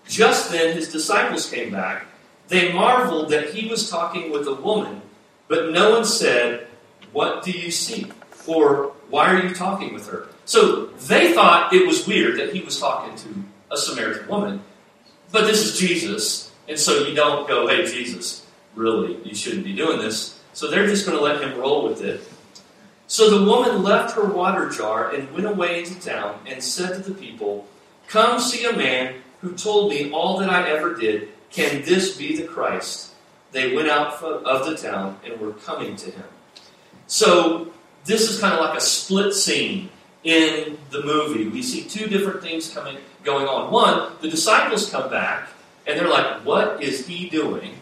Just 0.07 0.51
then 0.51 0.75
his 0.75 0.91
disciples 0.91 1.49
came 1.49 1.71
back. 1.71 2.07
They 2.47 2.73
marveled 2.73 3.29
that 3.29 3.53
he 3.53 3.67
was 3.67 3.89
talking 3.89 4.31
with 4.31 4.47
a 4.47 4.53
woman, 4.53 5.01
but 5.47 5.71
no 5.71 5.91
one 5.91 6.05
said, 6.05 6.67
What 7.11 7.43
do 7.43 7.51
you 7.51 7.71
see? 7.71 8.11
Or 8.47 8.93
why 9.09 9.33
are 9.33 9.43
you 9.43 9.53
talking 9.53 9.93
with 9.93 10.07
her? 10.09 10.27
So 10.45 10.87
they 11.07 11.33
thought 11.33 11.73
it 11.73 11.87
was 11.87 12.07
weird 12.07 12.39
that 12.39 12.53
he 12.53 12.61
was 12.61 12.79
talking 12.79 13.15
to 13.17 13.29
a 13.71 13.77
Samaritan 13.77 14.27
woman, 14.27 14.61
but 15.31 15.45
this 15.45 15.65
is 15.65 15.79
Jesus, 15.79 16.51
and 16.67 16.79
so 16.79 17.05
you 17.05 17.15
don't 17.15 17.47
go, 17.47 17.67
Hey, 17.67 17.85
Jesus, 17.85 18.45
really, 18.75 19.19
you 19.23 19.33
shouldn't 19.33 19.63
be 19.63 19.73
doing 19.73 19.99
this. 19.99 20.39
So 20.53 20.69
they're 20.69 20.87
just 20.87 21.05
going 21.05 21.17
to 21.17 21.23
let 21.23 21.41
him 21.41 21.59
roll 21.59 21.89
with 21.89 22.01
it. 22.01 22.21
So 23.07 23.29
the 23.29 23.45
woman 23.45 23.83
left 23.83 24.15
her 24.15 24.25
water 24.25 24.69
jar 24.69 25.13
and 25.13 25.31
went 25.31 25.45
away 25.45 25.79
into 25.79 25.99
town 25.99 26.39
and 26.47 26.63
said 26.63 27.03
to 27.03 27.09
the 27.09 27.13
people, 27.13 27.67
Come 28.07 28.39
see 28.39 28.65
a 28.65 28.73
man 28.73 29.15
who 29.41 29.53
told 29.53 29.89
me 29.91 30.11
all 30.11 30.39
that 30.39 30.49
I 30.49 30.69
ever 30.69 30.95
did. 30.95 31.29
Can 31.51 31.83
this 31.83 32.17
be 32.17 32.35
the 32.35 32.47
Christ? 32.47 33.13
They 33.51 33.75
went 33.75 33.89
out 33.89 34.21
of 34.23 34.65
the 34.65 34.75
town 34.75 35.19
and 35.23 35.39
were 35.39 35.53
coming 35.53 35.95
to 35.97 36.11
him. 36.11 36.25
So 37.07 37.71
this 38.05 38.29
is 38.29 38.39
kind 38.39 38.53
of 38.53 38.59
like 38.59 38.77
a 38.77 38.81
split 38.81 39.33
scene 39.33 39.89
in 40.23 40.77
the 40.91 41.03
movie. 41.03 41.47
We 41.47 41.61
see 41.61 41.83
two 41.83 42.07
different 42.07 42.41
things 42.41 42.73
coming 42.73 42.97
going 43.23 43.47
on. 43.47 43.71
One, 43.71 44.13
the 44.21 44.29
disciples 44.29 44.89
come 44.89 45.09
back 45.09 45.49
and 45.85 45.99
they're 45.99 46.09
like, 46.09 46.45
"What 46.45 46.81
is 46.81 47.05
he 47.07 47.29
doing?" 47.29 47.77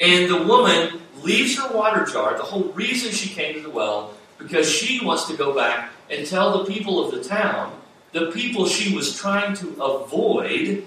And 0.00 0.30
the 0.30 0.42
woman 0.42 1.00
leaves 1.22 1.56
her 1.58 1.72
water 1.74 2.04
jar. 2.04 2.36
The 2.36 2.42
whole 2.42 2.72
reason 2.72 3.12
she 3.12 3.28
came 3.28 3.54
to 3.54 3.60
the 3.60 3.70
well 3.70 4.14
because 4.38 4.68
she 4.70 5.04
wants 5.04 5.26
to 5.26 5.36
go 5.36 5.54
back 5.54 5.90
and 6.10 6.26
tell 6.26 6.58
the 6.58 6.72
people 6.72 7.04
of 7.04 7.12
the 7.12 7.22
town, 7.22 7.72
the 8.12 8.30
people 8.32 8.66
she 8.66 8.94
was 8.94 9.16
trying 9.16 9.54
to 9.56 9.82
avoid, 9.82 10.84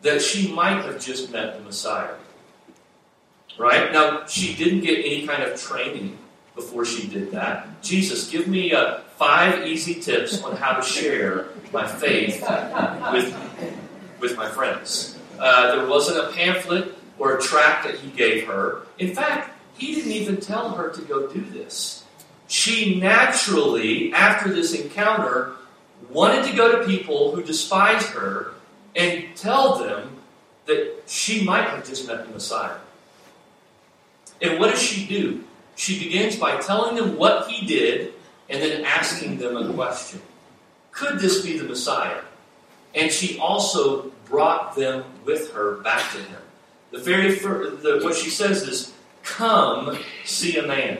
that 0.00 0.20
she 0.20 0.50
might 0.52 0.84
have 0.84 0.98
just 0.98 1.30
met 1.30 1.56
the 1.56 1.62
Messiah. 1.62 2.14
Right? 3.58 3.92
Now, 3.92 4.26
she 4.26 4.54
didn't 4.54 4.80
get 4.80 4.98
any 5.04 5.26
kind 5.26 5.42
of 5.42 5.60
training 5.60 6.18
before 6.54 6.84
she 6.84 7.06
did 7.08 7.30
that. 7.32 7.82
Jesus, 7.82 8.30
give 8.30 8.46
me 8.46 8.72
uh, 8.72 8.98
five 9.16 9.66
easy 9.66 9.94
tips 9.94 10.42
on 10.42 10.56
how 10.56 10.74
to 10.74 10.82
share 10.82 11.48
my 11.72 11.86
faith 11.86 12.42
with, 13.12 14.18
with 14.20 14.36
my 14.36 14.48
friends. 14.48 15.18
Uh, 15.38 15.76
there 15.76 15.86
wasn't 15.86 16.18
a 16.18 16.32
pamphlet 16.34 16.94
or 17.18 17.36
a 17.36 17.40
tract 17.40 17.84
that 17.84 17.96
he 17.96 18.10
gave 18.10 18.46
her. 18.46 18.82
In 18.98 19.14
fact, 19.14 19.58
he 19.78 19.94
didn't 19.94 20.12
even 20.12 20.36
tell 20.36 20.70
her 20.70 20.90
to 20.90 21.00
go 21.02 21.26
do 21.26 21.40
this. 21.40 22.04
She 22.48 23.00
naturally, 23.00 24.12
after 24.12 24.52
this 24.52 24.74
encounter, 24.74 25.54
wanted 26.10 26.44
to 26.50 26.56
go 26.56 26.78
to 26.78 26.86
people 26.86 27.34
who 27.34 27.42
despised 27.42 28.08
her 28.08 28.52
and 28.94 29.24
tell 29.34 29.78
them 29.78 30.16
that 30.66 31.02
she 31.06 31.44
might 31.44 31.68
have 31.68 31.86
just 31.86 32.06
met 32.06 32.26
the 32.26 32.32
Messiah. 32.32 32.76
And 34.40 34.60
what 34.60 34.70
does 34.70 34.82
she 34.82 35.06
do? 35.06 35.44
She 35.76 35.98
begins 35.98 36.36
by 36.36 36.60
telling 36.60 36.96
them 36.96 37.16
what 37.16 37.48
he 37.48 37.66
did 37.66 38.14
and 38.48 38.62
then 38.62 38.84
asking 38.84 39.38
them 39.38 39.56
a 39.56 39.72
question 39.72 40.20
Could 40.90 41.18
this 41.18 41.44
be 41.44 41.58
the 41.58 41.64
Messiah? 41.64 42.20
And 42.94 43.10
she 43.10 43.38
also 43.38 44.10
brought 44.26 44.76
them 44.76 45.04
with 45.24 45.52
her 45.52 45.76
back 45.78 46.12
to 46.12 46.18
him. 46.18 46.40
The 46.90 46.98
very 46.98 47.36
first, 47.36 47.82
the, 47.82 48.00
what 48.02 48.14
she 48.14 48.30
says 48.30 48.62
is, 48.62 48.92
Come 49.22 49.98
see 50.24 50.58
a 50.58 50.66
man. 50.66 50.98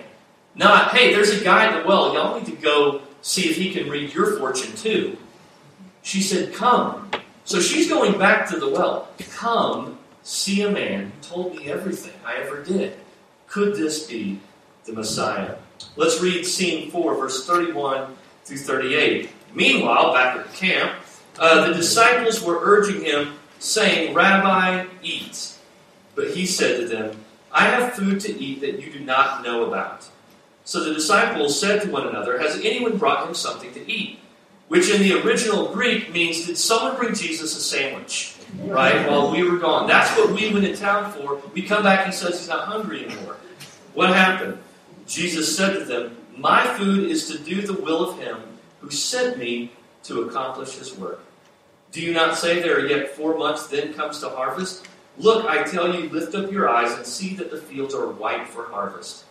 Not, 0.55 0.95
hey, 0.97 1.13
there's 1.13 1.31
a 1.31 1.43
guy 1.43 1.67
at 1.67 1.83
the 1.83 1.89
well. 1.89 2.15
Y'all 2.15 2.39
need 2.39 2.47
to 2.47 2.53
go 2.53 3.03
see 3.21 3.51
if 3.51 3.57
he 3.57 3.73
can 3.73 3.89
read 3.89 4.13
your 4.15 4.39
fortune 4.39 4.75
too. 4.77 5.17
She 6.03 6.21
said, 6.23 6.55
Come. 6.55 7.11
So 7.45 7.61
she's 7.61 7.89
going 7.89 8.19
back 8.19 8.49
to 8.51 8.59
the 8.59 8.71
well. 8.71 9.09
Come 9.31 9.99
see 10.23 10.63
a 10.63 10.71
man 10.71 11.07
who 11.07 11.23
told 11.23 11.57
me 11.57 11.71
everything 11.71 12.13
I 12.25 12.37
ever 12.37 12.63
did. 12.63 12.97
Could 13.49 13.75
this 13.75 14.07
be 14.07 14.41
the 14.85 14.93
Messiah? 14.93 15.57
Let's 15.97 16.21
read 16.21 16.45
scene 16.45 16.91
4, 16.91 17.15
verse 17.17 17.47
31 17.47 18.17
through 18.45 18.59
38. 18.59 19.31
Meanwhile, 19.55 20.13
back 20.13 20.37
at 20.37 20.51
the 20.51 20.57
camp, 20.57 20.93
uh, 21.39 21.67
the 21.67 21.75
disciples 21.75 22.43
were 22.43 22.61
urging 22.63 23.05
him, 23.05 23.35
saying, 23.59 24.15
Rabbi, 24.15 24.87
eat. 25.03 25.57
But 26.15 26.31
he 26.31 26.47
said 26.47 26.81
to 26.81 26.89
them, 26.89 27.25
I 27.53 27.65
have 27.65 27.95
food 27.95 28.21
to 28.21 28.39
eat 28.39 28.61
that 28.63 28.81
you 28.81 28.91
do 28.93 29.01
not 29.01 29.43
know 29.43 29.65
about. 29.65 30.09
So 30.65 30.85
the 30.85 30.95
disciples 30.95 31.59
said 31.59 31.83
to 31.83 31.91
one 31.91 32.07
another, 32.07 32.39
Has 32.39 32.57
anyone 32.57 32.97
brought 32.97 33.27
him 33.27 33.35
something 33.35 33.73
to 33.75 33.91
eat? 33.91 34.19
Which 34.69 34.89
in 34.89 35.03
the 35.03 35.21
original 35.23 35.73
Greek 35.73 36.13
means, 36.13 36.47
Did 36.47 36.57
someone 36.57 36.97
bring 36.97 37.15
Jesus 37.15 37.57
a 37.57 37.61
sandwich? 37.61 38.37
Right? 38.59 39.09
While 39.09 39.31
we 39.31 39.43
were 39.49 39.59
gone. 39.59 39.87
That's 39.87 40.11
what 40.17 40.31
we 40.31 40.53
went 40.53 40.65
in 40.65 40.77
town 40.77 41.13
for. 41.13 41.43
We 41.55 41.63
come 41.63 41.83
back, 41.83 42.07
he 42.07 42.13
says 42.13 42.39
he's 42.39 42.49
not 42.49 42.67
hungry 42.67 43.05
anymore. 43.05 43.37
What 43.95 44.11
happened? 44.11 44.59
Jesus 45.13 45.55
said 45.55 45.75
to 45.75 45.85
them, 45.85 46.17
My 46.39 46.67
food 46.79 47.11
is 47.11 47.29
to 47.29 47.39
do 47.39 47.61
the 47.61 47.75
will 47.75 48.09
of 48.09 48.19
him 48.19 48.39
who 48.81 48.91
sent 48.91 49.37
me 49.37 49.71
to 50.05 50.23
accomplish 50.23 50.79
his 50.79 50.97
work. 50.97 51.21
Do 51.91 52.01
you 52.01 52.15
not 52.15 52.39
say 52.39 52.61
there 52.61 52.79
are 52.79 52.87
yet 52.87 53.11
four 53.11 53.37
months, 53.37 53.67
then 53.67 53.93
comes 53.93 54.23
the 54.23 54.31
harvest? 54.31 54.89
Look, 55.19 55.45
I 55.45 55.65
tell 55.65 55.95
you, 55.95 56.09
lift 56.09 56.35
up 56.35 56.51
your 56.51 56.67
eyes 56.67 56.97
and 56.97 57.05
see 57.05 57.35
that 57.35 57.51
the 57.51 57.61
fields 57.61 57.95
are 57.95 58.09
white 58.09 58.49
for 58.49 58.71
harvest. 58.71 59.25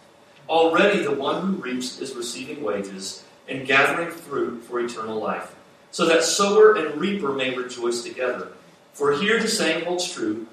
Already 0.47 1.01
the 1.01 1.15
one 1.15 1.41
who 1.41 1.53
reaps 1.53 1.99
is 1.99 2.13
receiving 2.15 2.61
wages 2.61 3.23
and 3.49 3.65
gathering 3.65 4.11
fruit 4.11 4.63
for 4.63 4.79
eternal 4.79 5.17
life, 5.17 5.55
so 5.89 6.05
that 6.05 6.23
sower 6.23 6.75
and 6.75 7.01
reaper 7.01 7.33
may 7.33 7.57
rejoice 7.57 8.03
together. 8.03 8.49
For 8.93 9.13
here 9.13 9.39
the 9.41 9.47
saying 9.47 9.85
holds 9.85 10.11
true 10.11 10.45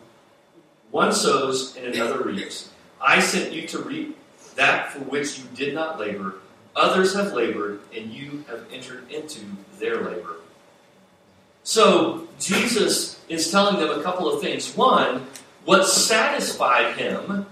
one 0.91 1.13
sows 1.13 1.77
and 1.77 1.85
another 1.85 2.23
reaps. 2.23 2.71
I 2.99 3.21
sent 3.21 3.53
you 3.53 3.69
to 3.69 3.81
reap 3.81 4.17
that 4.59 4.93
for 4.93 4.99
which 5.01 5.39
you 5.39 5.45
did 5.55 5.75
not 5.75 5.99
labor. 5.99 6.35
Others 6.77 7.15
have 7.15 7.33
labored, 7.33 7.81
and 7.97 8.13
you 8.13 8.45
have 8.49 8.65
entered 8.73 9.11
into 9.11 9.41
their 9.79 10.03
labor. 10.03 10.37
So, 11.63 12.29
Jesus 12.39 13.21
is 13.29 13.51
telling 13.51 13.81
them 13.81 13.99
a 13.99 14.03
couple 14.03 14.33
of 14.33 14.41
things. 14.41 14.77
One, 14.77 15.27
what 15.65 15.87
satisfied 15.87 16.97
him 16.97 17.47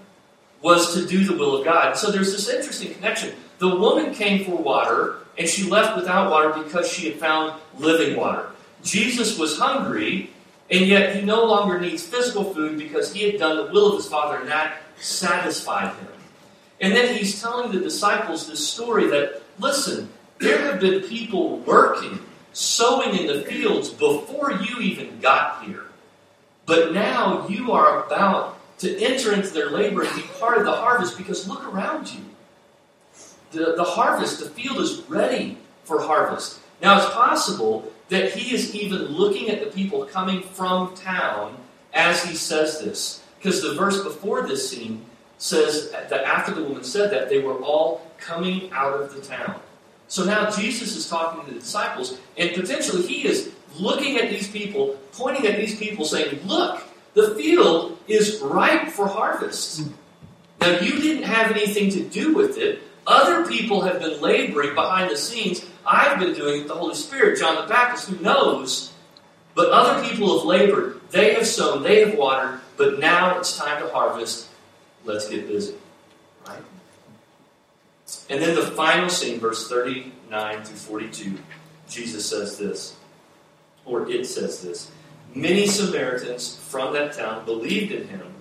was 0.63 0.95
to 0.95 1.07
do 1.07 1.25
the 1.25 1.37
will 1.37 1.57
of 1.57 1.65
God. 1.65 1.97
So, 1.97 2.11
there's 2.11 2.33
this 2.33 2.49
interesting 2.49 2.95
connection. 2.95 3.35
The 3.59 3.75
woman 3.75 4.13
came 4.13 4.45
for 4.45 4.57
water, 4.57 5.19
and 5.39 5.49
she 5.49 5.69
left 5.69 5.97
without 5.97 6.31
water 6.31 6.63
because 6.63 6.91
she 6.91 7.09
had 7.11 7.19
found 7.19 7.61
living 7.79 8.17
water. 8.17 8.51
Jesus 8.83 9.39
was 9.39 9.59
hungry, 9.59 10.31
and 10.71 10.87
yet 10.87 11.15
he 11.15 11.23
no 11.23 11.45
longer 11.45 11.81
needs 11.81 12.03
physical 12.03 12.53
food 12.53 12.79
because 12.79 13.13
he 13.13 13.31
had 13.31 13.39
done 13.39 13.57
the 13.57 13.73
will 13.73 13.91
of 13.91 13.97
his 13.97 14.09
Father, 14.09 14.39
and 14.39 14.49
that 14.49 14.83
satisfied 14.99 15.95
him. 15.97 16.09
And 16.81 16.95
then 16.95 17.17
he's 17.17 17.41
telling 17.41 17.73
the 17.73 17.81
disciples 17.81 18.47
this 18.47 18.67
story 18.67 19.09
that, 19.09 19.43
listen, 19.59 20.11
there 20.39 20.59
have 20.71 20.81
been 20.81 21.03
people 21.03 21.59
working, 21.61 22.19
sowing 22.53 23.17
in 23.19 23.27
the 23.27 23.43
fields 23.43 23.91
before 23.91 24.53
you 24.53 24.81
even 24.81 25.19
got 25.21 25.65
here. 25.65 25.85
But 26.67 26.93
now 26.93 27.49
you 27.49 27.73
are 27.73 28.05
about 28.05 28.59
to 28.79 29.03
enter 29.03 29.33
into 29.33 29.51
their 29.51 29.71
labor 29.71 30.03
and 30.03 30.15
be 30.15 30.23
part 30.39 30.59
of 30.59 30.65
the 30.65 30.73
harvest 30.73 31.17
because 31.17 31.49
look 31.49 31.67
around 31.67 32.13
you. 32.13 32.21
The, 33.53 33.75
the 33.77 33.85
harvest, 33.85 34.41
the 34.41 34.51
field 34.51 34.79
is 34.79 35.03
ready 35.09 35.57
for 35.85 36.03
harvest. 36.03 36.61
Now 36.83 36.99
it's 36.99 37.15
possible 37.15 37.91
that 38.09 38.33
he 38.33 38.55
is 38.55 38.75
even 38.75 39.03
looking 39.07 39.49
at 39.49 39.61
the 39.61 39.71
people 39.71 40.05
coming 40.05 40.43
from 40.43 40.95
town 40.95 41.57
as 41.95 42.23
he 42.23 42.35
says 42.35 42.81
this. 42.81 43.23
Because 43.39 43.63
the 43.63 43.75
verse 43.75 44.03
before 44.03 44.47
this 44.47 44.69
scene 44.69 45.05
says 45.39 45.91
that 45.91 46.25
after 46.25 46.55
the 46.55 46.63
woman 46.63 46.85
said 46.85 47.11
that, 47.11 47.29
they 47.29 47.39
were 47.39 47.59
all 47.63 48.11
coming 48.19 48.71
out 48.73 49.01
of 49.01 49.15
the 49.15 49.21
town. 49.21 49.61
So 50.09 50.25
now 50.25 50.51
Jesus 50.51 50.97
is 50.97 51.09
talking 51.09 51.45
to 51.45 51.53
the 51.53 51.61
disciples, 51.61 52.19
and 52.37 52.55
potentially 52.55 53.07
he 53.07 53.27
is 53.27 53.53
looking 53.79 54.17
at 54.19 54.31
these 54.31 54.49
people, 54.49 54.97
pointing 55.13 55.47
at 55.47 55.59
these 55.59 55.79
people, 55.79 56.05
saying, 56.05 56.41
Look, 56.47 56.83
the 57.15 57.35
field 57.35 57.99
is 58.07 58.41
ripe 58.41 58.89
for 58.89 59.07
harvest. 59.07 59.89
Now, 60.61 60.79
you 60.81 61.01
didn't 61.01 61.25
have 61.25 61.51
anything 61.51 61.91
to 61.91 62.03
do 62.03 62.35
with 62.35 62.57
it. 62.57 62.83
Other 63.07 63.47
people 63.47 63.83
have 63.83 64.01
been 64.01 64.21
laboring 64.21 64.75
behind 64.75 65.11
the 65.11 65.17
scenes. 65.17 65.65
I've 65.87 66.19
been 66.19 66.35
doing 66.35 66.63
it, 66.63 66.69
the 66.69 66.75
Holy 66.75 66.95
Spirit, 66.95 67.39
John 67.39 67.57
the 67.57 67.69
Baptist, 67.69 68.09
who 68.09 68.23
knows. 68.23 68.93
But 69.55 69.71
other 69.71 70.07
people 70.09 70.39
have 70.39 70.47
labored. 70.47 71.01
They 71.11 71.35
have 71.35 71.47
sown, 71.47 71.83
they 71.83 72.05
have 72.05 72.19
watered, 72.19 72.61
but 72.77 72.99
now 72.99 73.39
it's 73.39 73.57
time 73.57 73.81
to 73.83 73.89
harvest. 73.89 74.49
Let's 75.07 75.29
get 75.29 75.47
busy. 75.47 75.75
Right? 76.47 76.63
And 78.29 78.43
then 78.43 78.55
the 78.55 78.67
final 78.73 79.09
scene, 79.09 79.41
verse 79.41 79.69
39 79.69 80.65
through 80.65 80.77
42, 80.77 81.39
Jesus 81.89 82.29
says 82.29 82.59
this, 82.59 82.97
or 83.85 84.09
it 84.11 84.27
says 84.27 84.63
this. 84.63 84.91
Many 85.35 85.67
Samaritans 85.67 86.57
from 86.57 86.93
that 86.95 87.13
town 87.13 87.45
believed 87.45 87.93
in 87.93 88.09
him 88.09 88.35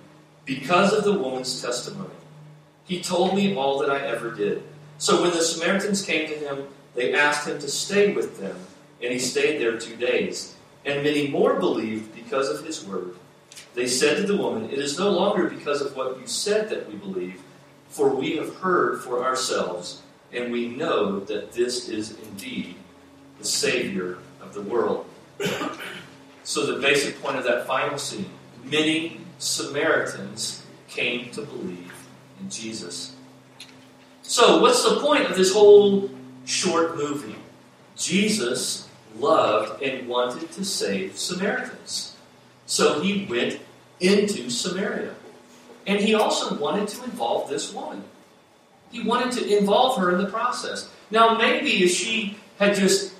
because 0.44 0.92
of 0.92 1.04
the 1.04 1.18
woman's 1.18 1.62
testimony. 1.62 2.10
He 2.84 3.00
told 3.00 3.34
me 3.34 3.54
all 3.56 3.78
that 3.80 3.90
I 3.90 4.00
ever 4.06 4.30
did. 4.30 4.62
So 4.98 5.22
when 5.22 5.30
the 5.30 5.42
Samaritans 5.42 6.02
came 6.02 6.28
to 6.28 6.34
him, 6.34 6.66
they 6.94 7.14
asked 7.14 7.46
him 7.46 7.58
to 7.58 7.68
stay 7.68 8.14
with 8.14 8.40
them, 8.40 8.56
and 9.02 9.12
he 9.12 9.18
stayed 9.18 9.60
there 9.60 9.78
two 9.78 9.96
days. 9.96 10.54
And 10.84 11.02
many 11.02 11.28
more 11.28 11.54
believed 11.54 12.14
because 12.14 12.48
of 12.48 12.64
his 12.64 12.84
word. 12.84 13.16
They 13.74 13.86
said 13.86 14.16
to 14.18 14.22
the 14.24 14.36
woman, 14.36 14.70
It 14.70 14.78
is 14.78 14.98
no 14.98 15.10
longer 15.10 15.48
because 15.48 15.80
of 15.80 15.96
what 15.96 16.18
you 16.20 16.26
said 16.26 16.70
that 16.70 16.88
we 16.88 16.96
believe, 16.96 17.42
for 17.88 18.14
we 18.14 18.36
have 18.36 18.54
heard 18.56 19.02
for 19.02 19.24
ourselves, 19.24 20.02
and 20.32 20.52
we 20.52 20.68
know 20.68 21.20
that 21.20 21.52
this 21.52 21.88
is 21.88 22.18
indeed 22.20 22.76
the 23.38 23.44
Savior 23.44 24.18
of 24.40 24.54
the 24.54 24.62
world. 24.62 25.06
So, 26.42 26.64
the 26.64 26.80
basic 26.80 27.20
point 27.20 27.36
of 27.36 27.44
that 27.44 27.66
final 27.66 27.98
scene 27.98 28.30
many 28.64 29.20
Samaritans 29.38 30.62
came 30.88 31.30
to 31.32 31.42
believe 31.42 31.92
in 32.40 32.50
Jesus. 32.50 33.14
So, 34.22 34.60
what's 34.60 34.88
the 34.88 35.00
point 35.00 35.26
of 35.26 35.36
this 35.36 35.52
whole 35.52 36.10
short 36.44 36.96
movie? 36.96 37.36
Jesus 37.96 38.88
loved 39.18 39.82
and 39.82 40.08
wanted 40.08 40.50
to 40.52 40.64
save 40.64 41.16
Samaritans. 41.16 42.15
So 42.66 43.00
he 43.00 43.24
went 43.26 43.60
into 44.00 44.50
Samaria. 44.50 45.14
And 45.86 46.00
he 46.00 46.14
also 46.14 46.56
wanted 46.56 46.88
to 46.88 47.04
involve 47.04 47.48
this 47.48 47.72
woman. 47.72 48.02
He 48.90 49.02
wanted 49.02 49.32
to 49.32 49.58
involve 49.58 49.98
her 49.98 50.12
in 50.12 50.18
the 50.18 50.28
process. 50.28 50.90
Now, 51.10 51.36
maybe 51.36 51.84
if 51.84 51.92
she 51.92 52.36
had 52.58 52.74
just 52.74 53.14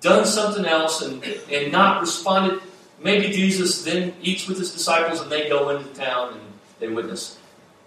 done 0.00 0.24
something 0.24 0.64
else 0.64 1.02
and, 1.02 1.22
and 1.50 1.72
not 1.72 2.00
responded, 2.00 2.60
maybe 3.02 3.30
Jesus 3.30 3.82
then 3.84 4.14
eats 4.22 4.46
with 4.46 4.58
his 4.58 4.72
disciples 4.72 5.20
and 5.20 5.30
they 5.30 5.48
go 5.48 5.70
into 5.70 5.88
town 5.94 6.34
and 6.34 6.40
they 6.78 6.88
witness. 6.88 7.38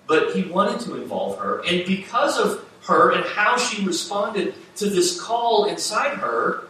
But 0.07 0.35
he 0.35 0.43
wanted 0.43 0.81
to 0.81 0.95
involve 0.95 1.39
her. 1.39 1.63
And 1.65 1.85
because 1.85 2.37
of 2.37 2.65
her 2.83 3.11
and 3.11 3.23
how 3.25 3.57
she 3.57 3.85
responded 3.85 4.53
to 4.75 4.89
this 4.89 5.19
call 5.19 5.65
inside 5.65 6.17
her, 6.17 6.67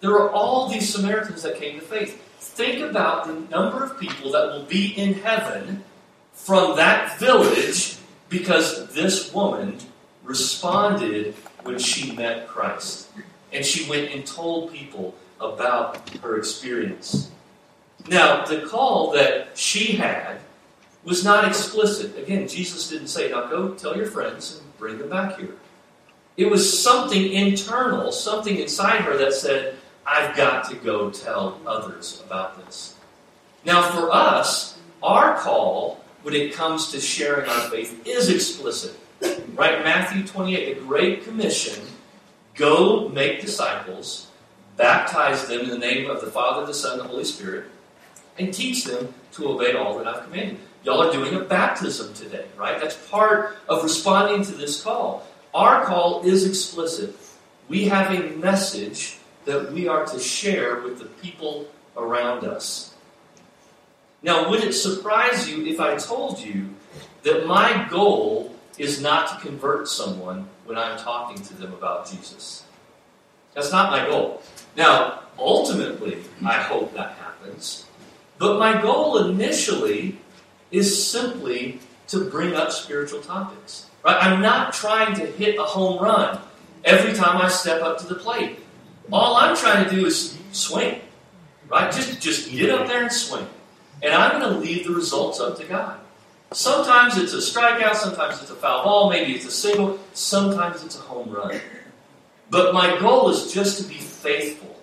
there 0.00 0.12
are 0.12 0.30
all 0.30 0.68
these 0.68 0.92
Samaritans 0.92 1.42
that 1.42 1.56
came 1.56 1.78
to 1.78 1.84
faith. 1.84 2.20
Think 2.40 2.80
about 2.80 3.26
the 3.26 3.34
number 3.54 3.84
of 3.84 4.00
people 4.00 4.32
that 4.32 4.46
will 4.46 4.64
be 4.64 4.88
in 4.98 5.14
heaven 5.14 5.84
from 6.32 6.74
that 6.76 7.18
village 7.18 7.96
because 8.30 8.92
this 8.94 9.32
woman 9.34 9.76
responded 10.24 11.34
when 11.64 11.78
she 11.78 12.12
met 12.12 12.48
Christ. 12.48 13.10
And 13.52 13.64
she 13.64 13.88
went 13.90 14.10
and 14.12 14.24
told 14.24 14.72
people 14.72 15.14
about 15.38 16.08
her 16.20 16.38
experience. 16.38 17.30
Now, 18.08 18.44
the 18.46 18.62
call 18.62 19.12
that 19.12 19.58
she 19.58 19.96
had 19.96 20.38
was 21.04 21.22
not 21.22 21.46
explicit. 21.46 22.16
Again, 22.16 22.48
Jesus 22.48 22.88
didn't 22.88 23.08
say, 23.08 23.30
now 23.30 23.46
go 23.48 23.74
tell 23.74 23.96
your 23.96 24.06
friends 24.06 24.58
and 24.58 24.78
bring 24.78 24.98
them 24.98 25.10
back 25.10 25.38
here. 25.38 25.54
It 26.36 26.48
was 26.48 26.82
something 26.82 27.32
internal, 27.32 28.12
something 28.12 28.56
inside 28.56 29.02
her 29.02 29.16
that 29.18 29.34
said, 29.34 29.76
I've 30.06 30.36
got 30.36 30.68
to 30.70 30.76
go 30.76 31.10
tell 31.10 31.60
others 31.66 32.22
about 32.26 32.64
this. 32.64 32.96
Now, 33.64 33.82
for 33.90 34.10
us, 34.10 34.78
our 35.02 35.38
call 35.38 36.00
when 36.22 36.34
it 36.34 36.52
comes 36.52 36.90
to 36.92 37.00
sharing 37.00 37.48
our 37.48 37.70
faith 37.70 38.06
is 38.06 38.28
explicit. 38.28 38.98
Right? 39.54 39.82
Matthew 39.84 40.26
28, 40.26 40.78
the 40.78 40.84
Great 40.84 41.24
Commission 41.24 41.82
go 42.54 43.08
make 43.08 43.40
disciples, 43.40 44.28
baptize 44.76 45.46
them 45.46 45.60
in 45.60 45.70
the 45.70 45.78
name 45.78 46.10
of 46.10 46.20
the 46.20 46.30
Father, 46.30 46.66
the 46.66 46.74
Son, 46.74 46.92
and 46.92 47.00
the 47.00 47.08
Holy 47.08 47.24
Spirit, 47.24 47.66
and 48.38 48.52
teach 48.52 48.84
them 48.84 49.12
to 49.32 49.48
obey 49.48 49.74
all 49.74 49.98
that 49.98 50.06
I've 50.06 50.24
commanded. 50.24 50.58
Y'all 50.84 51.02
are 51.02 51.12
doing 51.12 51.34
a 51.34 51.40
baptism 51.40 52.14
today, 52.14 52.46
right? 52.56 52.80
That's 52.80 52.96
part 53.08 53.58
of 53.68 53.82
responding 53.82 54.42
to 54.44 54.52
this 54.52 54.82
call. 54.82 55.26
Our 55.52 55.84
call 55.84 56.22
is 56.22 56.46
explicit. 56.46 57.14
We 57.68 57.84
have 57.88 58.10
a 58.10 58.34
message 58.36 59.18
that 59.50 59.72
we 59.72 59.88
are 59.88 60.06
to 60.06 60.18
share 60.20 60.80
with 60.80 61.00
the 61.00 61.06
people 61.20 61.66
around 61.96 62.44
us. 62.44 62.94
Now, 64.22 64.48
would 64.48 64.62
it 64.62 64.74
surprise 64.74 65.50
you 65.50 65.66
if 65.66 65.80
I 65.80 65.96
told 65.96 66.38
you 66.38 66.68
that 67.24 67.46
my 67.48 67.86
goal 67.90 68.54
is 68.78 69.02
not 69.02 69.28
to 69.28 69.46
convert 69.46 69.88
someone 69.88 70.48
when 70.66 70.78
I'm 70.78 70.96
talking 70.98 71.42
to 71.42 71.54
them 71.54 71.72
about 71.72 72.08
Jesus? 72.08 72.64
That's 73.54 73.72
not 73.72 73.90
my 73.90 74.06
goal. 74.06 74.40
Now, 74.76 75.24
ultimately, 75.36 76.18
I 76.44 76.58
hope 76.62 76.94
that 76.94 77.14
happens. 77.14 77.86
But 78.38 78.58
my 78.58 78.80
goal 78.80 79.18
initially 79.28 80.18
is 80.70 81.04
simply 81.10 81.80
to 82.06 82.30
bring 82.30 82.54
up 82.54 82.70
spiritual 82.70 83.20
topics. 83.20 83.90
Right? 84.04 84.16
I'm 84.22 84.40
not 84.40 84.72
trying 84.72 85.16
to 85.16 85.26
hit 85.26 85.58
a 85.58 85.64
home 85.64 86.00
run 86.00 86.38
every 86.84 87.14
time 87.14 87.36
I 87.38 87.48
step 87.48 87.82
up 87.82 87.98
to 87.98 88.06
the 88.06 88.14
plate. 88.14 88.60
All 89.12 89.36
I'm 89.36 89.56
trying 89.56 89.88
to 89.88 89.90
do 89.90 90.06
is 90.06 90.38
swing. 90.52 91.00
Right? 91.68 91.92
Just, 91.92 92.20
just 92.20 92.50
get 92.50 92.70
up 92.70 92.88
there 92.88 93.02
and 93.02 93.12
swing. 93.12 93.46
And 94.02 94.12
I'm 94.14 94.40
going 94.40 94.52
to 94.52 94.58
leave 94.58 94.86
the 94.86 94.92
results 94.92 95.40
up 95.40 95.58
to 95.58 95.64
God. 95.64 96.00
Sometimes 96.52 97.16
it's 97.16 97.32
a 97.32 97.36
strikeout, 97.36 97.94
sometimes 97.94 98.42
it's 98.42 98.50
a 98.50 98.56
foul 98.56 98.82
ball, 98.82 99.10
maybe 99.10 99.34
it's 99.34 99.46
a 99.46 99.52
single, 99.52 100.00
sometimes 100.14 100.82
it's 100.82 100.96
a 100.96 101.00
home 101.00 101.30
run. 101.30 101.60
But 102.50 102.74
my 102.74 102.98
goal 102.98 103.30
is 103.30 103.52
just 103.52 103.80
to 103.80 103.88
be 103.88 103.94
faithful. 103.94 104.76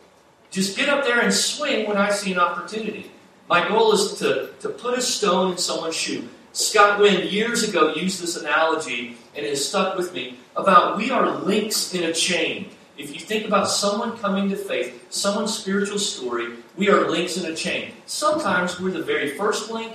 Just 0.50 0.78
get 0.78 0.88
up 0.88 1.04
there 1.04 1.20
and 1.20 1.34
swing 1.34 1.86
when 1.86 1.98
I 1.98 2.10
see 2.12 2.32
an 2.32 2.40
opportunity. 2.40 3.12
My 3.50 3.68
goal 3.68 3.92
is 3.92 4.14
to, 4.20 4.52
to 4.62 4.70
put 4.70 4.98
a 4.98 5.02
stone 5.02 5.52
in 5.52 5.58
someone's 5.58 5.96
shoe. 5.96 6.30
Scott 6.54 7.00
Wynn 7.00 7.28
years 7.28 7.68
ago 7.68 7.94
used 7.94 8.22
this 8.22 8.38
analogy, 8.38 9.18
and 9.36 9.46
it 9.46 9.50
has 9.50 9.68
stuck 9.68 9.98
with 9.98 10.14
me, 10.14 10.40
about 10.56 10.96
we 10.96 11.12
are 11.12 11.30
links 11.40 11.94
in 11.94 12.04
a 12.04 12.14
chain. 12.14 12.70
If 12.98 13.14
you 13.14 13.20
think 13.20 13.46
about 13.46 13.70
someone 13.70 14.18
coming 14.18 14.50
to 14.50 14.56
faith, 14.56 15.06
someone's 15.12 15.56
spiritual 15.56 16.00
story, 16.00 16.56
we 16.76 16.90
are 16.90 17.08
links 17.10 17.38
in 17.38 17.46
a 17.52 17.56
chain. 17.56 17.92
Sometimes 18.08 18.80
we're 18.80 18.92
the 18.92 19.04
very 19.04 19.38
first 19.38 19.70
link. 19.70 19.94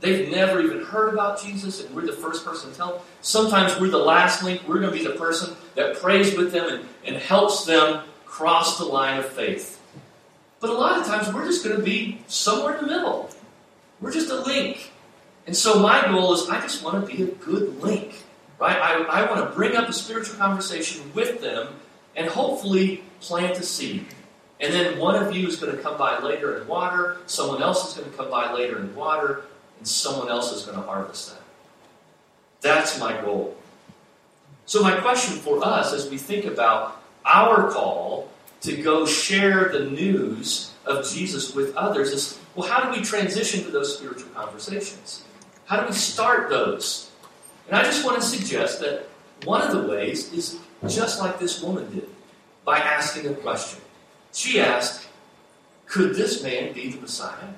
They've 0.00 0.30
never 0.30 0.60
even 0.60 0.82
heard 0.82 1.12
about 1.12 1.42
Jesus, 1.42 1.84
and 1.84 1.94
we're 1.94 2.06
the 2.06 2.12
first 2.12 2.44
person 2.44 2.70
to 2.70 2.76
tell. 2.76 3.04
Sometimes 3.20 3.78
we're 3.78 3.90
the 3.90 3.98
last 3.98 4.42
link. 4.42 4.62
We're 4.66 4.80
going 4.80 4.92
to 4.92 4.98
be 4.98 5.04
the 5.04 5.14
person 5.14 5.54
that 5.74 5.98
prays 5.98 6.34
with 6.36 6.52
them 6.52 6.68
and, 6.70 6.88
and 7.04 7.16
helps 7.16 7.66
them 7.66 8.02
cross 8.24 8.78
the 8.78 8.84
line 8.84 9.18
of 9.18 9.26
faith. 9.26 9.80
But 10.58 10.70
a 10.70 10.74
lot 10.74 10.98
of 10.98 11.06
times 11.06 11.32
we're 11.32 11.44
just 11.44 11.62
going 11.62 11.76
to 11.76 11.82
be 11.82 12.22
somewhere 12.28 12.78
in 12.78 12.86
the 12.86 12.90
middle. 12.90 13.28
We're 14.00 14.12
just 14.12 14.30
a 14.30 14.40
link. 14.40 14.90
And 15.46 15.56
so 15.56 15.78
my 15.80 16.06
goal 16.06 16.32
is 16.32 16.48
I 16.48 16.60
just 16.60 16.82
want 16.82 17.06
to 17.06 17.14
be 17.14 17.24
a 17.24 17.26
good 17.26 17.80
link. 17.82 18.24
Right? 18.58 18.76
I, 18.76 19.02
I 19.02 19.30
want 19.30 19.46
to 19.46 19.54
bring 19.54 19.76
up 19.76 19.88
a 19.88 19.92
spiritual 19.92 20.36
conversation 20.36 21.12
with 21.14 21.40
them 21.40 21.68
and 22.16 22.28
hopefully 22.28 23.02
plant 23.20 23.58
a 23.58 23.62
seed. 23.62 24.06
And 24.60 24.72
then 24.72 24.98
one 24.98 25.16
of 25.16 25.34
you 25.34 25.48
is 25.48 25.56
going 25.56 25.76
to 25.76 25.82
come 25.82 25.98
by 25.98 26.18
later 26.20 26.56
and 26.56 26.68
water, 26.68 27.18
someone 27.26 27.62
else 27.62 27.88
is 27.88 27.98
going 27.98 28.10
to 28.10 28.16
come 28.16 28.30
by 28.30 28.52
later 28.52 28.78
and 28.78 28.94
water, 28.94 29.42
and 29.78 29.86
someone 29.86 30.28
else 30.28 30.52
is 30.52 30.64
going 30.64 30.78
to 30.78 30.84
harvest 30.84 31.30
that. 31.30 31.42
That's 32.60 32.98
my 33.00 33.20
goal. 33.20 33.56
So, 34.66 34.82
my 34.82 35.00
question 35.00 35.36
for 35.38 35.64
us 35.64 35.92
as 35.92 36.08
we 36.08 36.16
think 36.16 36.44
about 36.44 37.02
our 37.24 37.70
call 37.70 38.30
to 38.60 38.76
go 38.80 39.04
share 39.04 39.68
the 39.70 39.90
news 39.90 40.72
of 40.86 41.08
Jesus 41.10 41.54
with 41.54 41.74
others 41.74 42.12
is 42.12 42.38
well, 42.54 42.68
how 42.68 42.84
do 42.84 42.98
we 42.98 43.04
transition 43.04 43.64
to 43.64 43.70
those 43.70 43.96
spiritual 43.96 44.28
conversations? 44.30 45.24
How 45.66 45.80
do 45.80 45.86
we 45.86 45.92
start 45.92 46.50
those? 46.50 47.10
And 47.66 47.76
I 47.76 47.82
just 47.82 48.04
want 48.04 48.20
to 48.20 48.26
suggest 48.26 48.80
that 48.80 49.08
one 49.44 49.62
of 49.62 49.72
the 49.72 49.88
ways 49.88 50.32
is 50.32 50.58
just 50.88 51.20
like 51.20 51.38
this 51.38 51.62
woman 51.62 51.92
did, 51.94 52.08
by 52.64 52.78
asking 52.78 53.28
a 53.28 53.34
question. 53.34 53.80
She 54.32 54.60
asked, 54.60 55.08
Could 55.86 56.14
this 56.14 56.42
man 56.42 56.72
be 56.72 56.90
the 56.90 57.00
Messiah? 57.00 57.48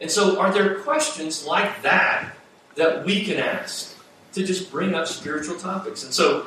And 0.00 0.10
so, 0.10 0.38
are 0.40 0.52
there 0.52 0.80
questions 0.80 1.46
like 1.46 1.82
that 1.82 2.34
that 2.76 3.04
we 3.04 3.24
can 3.24 3.38
ask 3.38 3.96
to 4.32 4.44
just 4.44 4.70
bring 4.70 4.94
up 4.94 5.06
spiritual 5.06 5.56
topics? 5.56 6.04
And 6.04 6.12
so, 6.12 6.46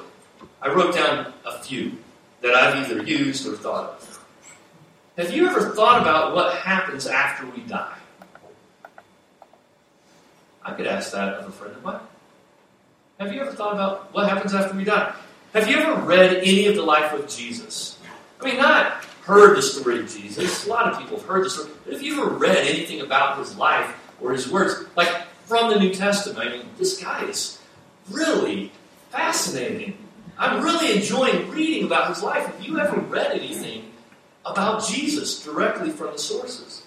I 0.62 0.74
wrote 0.74 0.94
down 0.94 1.34
a 1.46 1.60
few 1.60 1.98
that 2.42 2.54
I've 2.54 2.76
either 2.76 3.04
used 3.04 3.48
or 3.48 3.56
thought 3.56 3.90
of. 3.90 4.26
Have 5.18 5.32
you 5.32 5.48
ever 5.48 5.74
thought 5.74 6.02
about 6.02 6.36
what 6.36 6.58
happens 6.58 7.08
after 7.08 7.48
we 7.48 7.62
die? 7.62 7.98
I 10.64 10.74
could 10.74 10.86
ask 10.86 11.12
that 11.14 11.36
of 11.36 11.48
a 11.48 11.52
friend 11.52 11.76
of 11.76 11.84
mine. 11.84 12.02
Have 13.20 13.34
you 13.34 13.42
ever 13.42 13.54
thought 13.54 13.74
about 13.74 14.14
what 14.14 14.30
happens 14.30 14.54
after 14.54 14.76
we 14.76 14.84
die? 14.84 15.16
Have 15.58 15.68
you 15.68 15.78
ever 15.78 16.00
read 16.02 16.36
any 16.44 16.68
of 16.68 16.76
the 16.76 16.84
life 16.84 17.12
of 17.14 17.28
Jesus? 17.28 17.98
I 18.40 18.46
mean, 18.46 18.58
not 18.58 19.04
heard 19.24 19.58
the 19.58 19.64
story 19.64 20.00
of 20.00 20.08
Jesus. 20.08 20.68
A 20.68 20.70
lot 20.70 20.86
of 20.86 21.00
people 21.00 21.18
have 21.18 21.26
heard 21.26 21.46
the 21.46 21.50
story. 21.50 21.72
But 21.84 21.94
have 21.94 22.04
you 22.04 22.22
ever 22.22 22.30
read 22.30 22.58
anything 22.58 23.02
about 23.02 23.40
his 23.40 23.58
life 23.58 23.92
or 24.22 24.34
his 24.34 24.52
words? 24.52 24.86
Like 24.96 25.10
from 25.48 25.72
the 25.72 25.80
New 25.80 25.96
Testament, 25.96 26.48
I 26.48 26.58
mean, 26.58 26.68
this 26.78 27.02
guy 27.02 27.24
is 27.24 27.60
really 28.12 28.72
fascinating. 29.10 29.98
I'm 30.38 30.64
really 30.64 30.96
enjoying 30.96 31.50
reading 31.50 31.86
about 31.86 32.10
his 32.10 32.22
life. 32.22 32.46
Have 32.46 32.64
you 32.64 32.80
ever 32.80 33.00
read 33.00 33.32
anything 33.32 33.92
about 34.46 34.88
Jesus 34.88 35.44
directly 35.44 35.90
from 35.90 36.12
the 36.12 36.20
sources? 36.20 36.84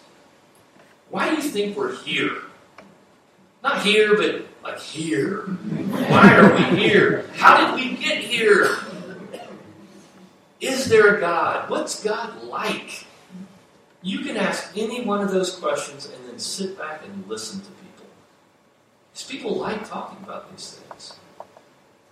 Why 1.09 1.29
do 1.29 1.35
you 1.35 1.43
think 1.43 1.77
we're 1.77 1.97
here? 1.97 2.43
Not 3.63 3.83
here, 3.83 4.17
but 4.17 4.47
like 4.63 4.81
here. 4.81 5.43
Why 5.43 6.37
are 6.37 6.55
we 6.55 6.79
here? 6.79 7.27
How 7.35 7.67
did 7.67 7.75
we 7.75 7.97
get 7.97 8.19
here? 8.19 8.77
Is 10.61 10.89
there 10.89 11.17
a 11.17 11.21
God? 11.21 11.69
What's 11.69 12.03
God 12.03 12.43
like? 12.45 13.07
You 14.03 14.21
can 14.21 14.37
ask 14.37 14.77
any 14.77 15.05
one 15.05 15.21
of 15.21 15.31
those 15.31 15.57
questions 15.57 16.07
and 16.07 16.27
then 16.27 16.39
sit 16.39 16.79
back 16.79 17.03
and 17.05 17.29
listen 17.29 17.61
to 17.61 17.67
people. 17.67 18.07
Because 19.13 19.31
people 19.31 19.57
like 19.57 19.87
talking 19.89 20.23
about 20.25 20.51
these 20.51 20.73
things. 20.73 21.17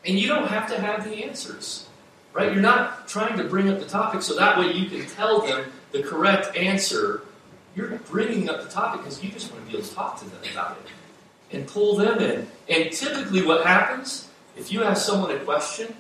And 0.05 0.19
you 0.19 0.29
don't 0.29 0.49
have 0.49 0.69
to 0.69 0.79
have 0.79 1.05
the 1.05 1.25
answers. 1.25 1.87
Right? 2.35 2.53
You're 2.53 2.63
not 2.63 3.09
trying 3.09 3.39
to 3.39 3.45
bring 3.45 3.71
up 3.71 3.81
the 3.81 3.87
topic 3.87 4.21
so 4.21 4.37
that 4.37 4.59
way 4.59 4.71
you 4.73 4.89
can 4.89 5.07
tell 5.07 5.41
them 5.41 5.73
the 5.93 6.03
correct 6.03 6.55
answer. 6.57 7.23
You're 7.75 7.97
bringing 8.11 8.51
up 8.51 8.63
the 8.63 8.69
topic 8.69 9.01
because 9.01 9.25
you 9.25 9.31
just 9.31 9.51
want 9.51 9.65
to 9.65 9.71
be 9.71 9.79
able 9.79 9.89
to 9.89 9.95
talk 9.95 10.19
to 10.21 10.27
them 10.27 10.41
about 10.53 10.73
it 10.73 10.91
and 11.53 11.67
pull 11.67 11.97
them 11.97 12.19
in. 12.21 12.47
And 12.69 12.93
typically, 12.93 13.43
what 13.43 13.67
happens 13.67 14.29
if 14.57 14.73
you 14.73 14.83
ask 14.83 15.07
someone 15.07 15.31
a 15.31 15.39
question, 15.39 15.95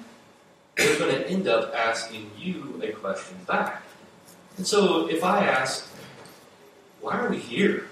they're 0.76 0.98
going 0.98 1.14
to 1.14 1.28
end 1.28 1.46
up 1.46 1.72
asking 1.74 2.30
you 2.36 2.80
a 2.82 2.90
question 2.90 3.36
back. 3.46 3.82
And 4.56 4.66
so, 4.66 5.08
if 5.08 5.22
I 5.22 5.46
ask, 5.46 5.86
why 7.00 7.18
are 7.18 7.28
we 7.28 7.38
here? 7.38 7.86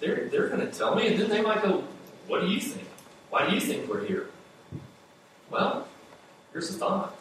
They're, 0.00 0.28
they're 0.28 0.48
going 0.48 0.60
to 0.60 0.66
tell 0.66 0.94
me, 0.96 1.06
and 1.06 1.20
then 1.20 1.28
they 1.30 1.40
might 1.40 1.62
go, 1.62 1.84
what 2.26 2.40
do 2.40 2.48
you 2.48 2.60
think? 2.60 2.88
Why 3.30 3.48
do 3.48 3.54
you 3.54 3.60
think 3.60 3.88
we're 3.88 4.04
here? 4.04 4.28
Well, 5.50 5.86
here's 6.52 6.68
the 6.68 6.78
thought. 6.78 7.16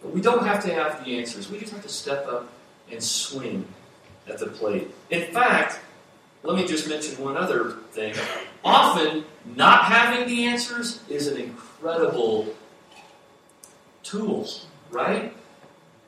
But 0.00 0.12
we 0.12 0.20
don't 0.20 0.44
have 0.44 0.64
to 0.64 0.74
have 0.74 1.04
the 1.04 1.18
answers. 1.18 1.50
We 1.50 1.58
just 1.58 1.72
have 1.72 1.82
to 1.82 1.88
step 1.88 2.26
up 2.26 2.50
and 2.90 3.02
swing 3.02 3.66
at 4.26 4.38
the 4.38 4.46
plate. 4.46 4.90
In 5.10 5.32
fact, 5.32 5.80
let 6.42 6.56
me 6.56 6.66
just 6.66 6.88
mention 6.88 7.22
one 7.22 7.36
other 7.36 7.72
thing. 7.92 8.14
Often, 8.64 9.24
not 9.56 9.84
having 9.84 10.28
the 10.28 10.44
answers 10.44 11.00
is 11.08 11.26
an 11.26 11.36
incredible 11.36 12.54
tool, 14.02 14.48
right? 14.90 15.32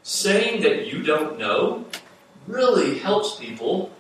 Saying 0.03 0.63
that 0.63 0.87
you 0.87 1.03
don't 1.03 1.39
know 1.39 1.85
really 2.47 2.99
helps 2.99 3.37
people 3.37 3.91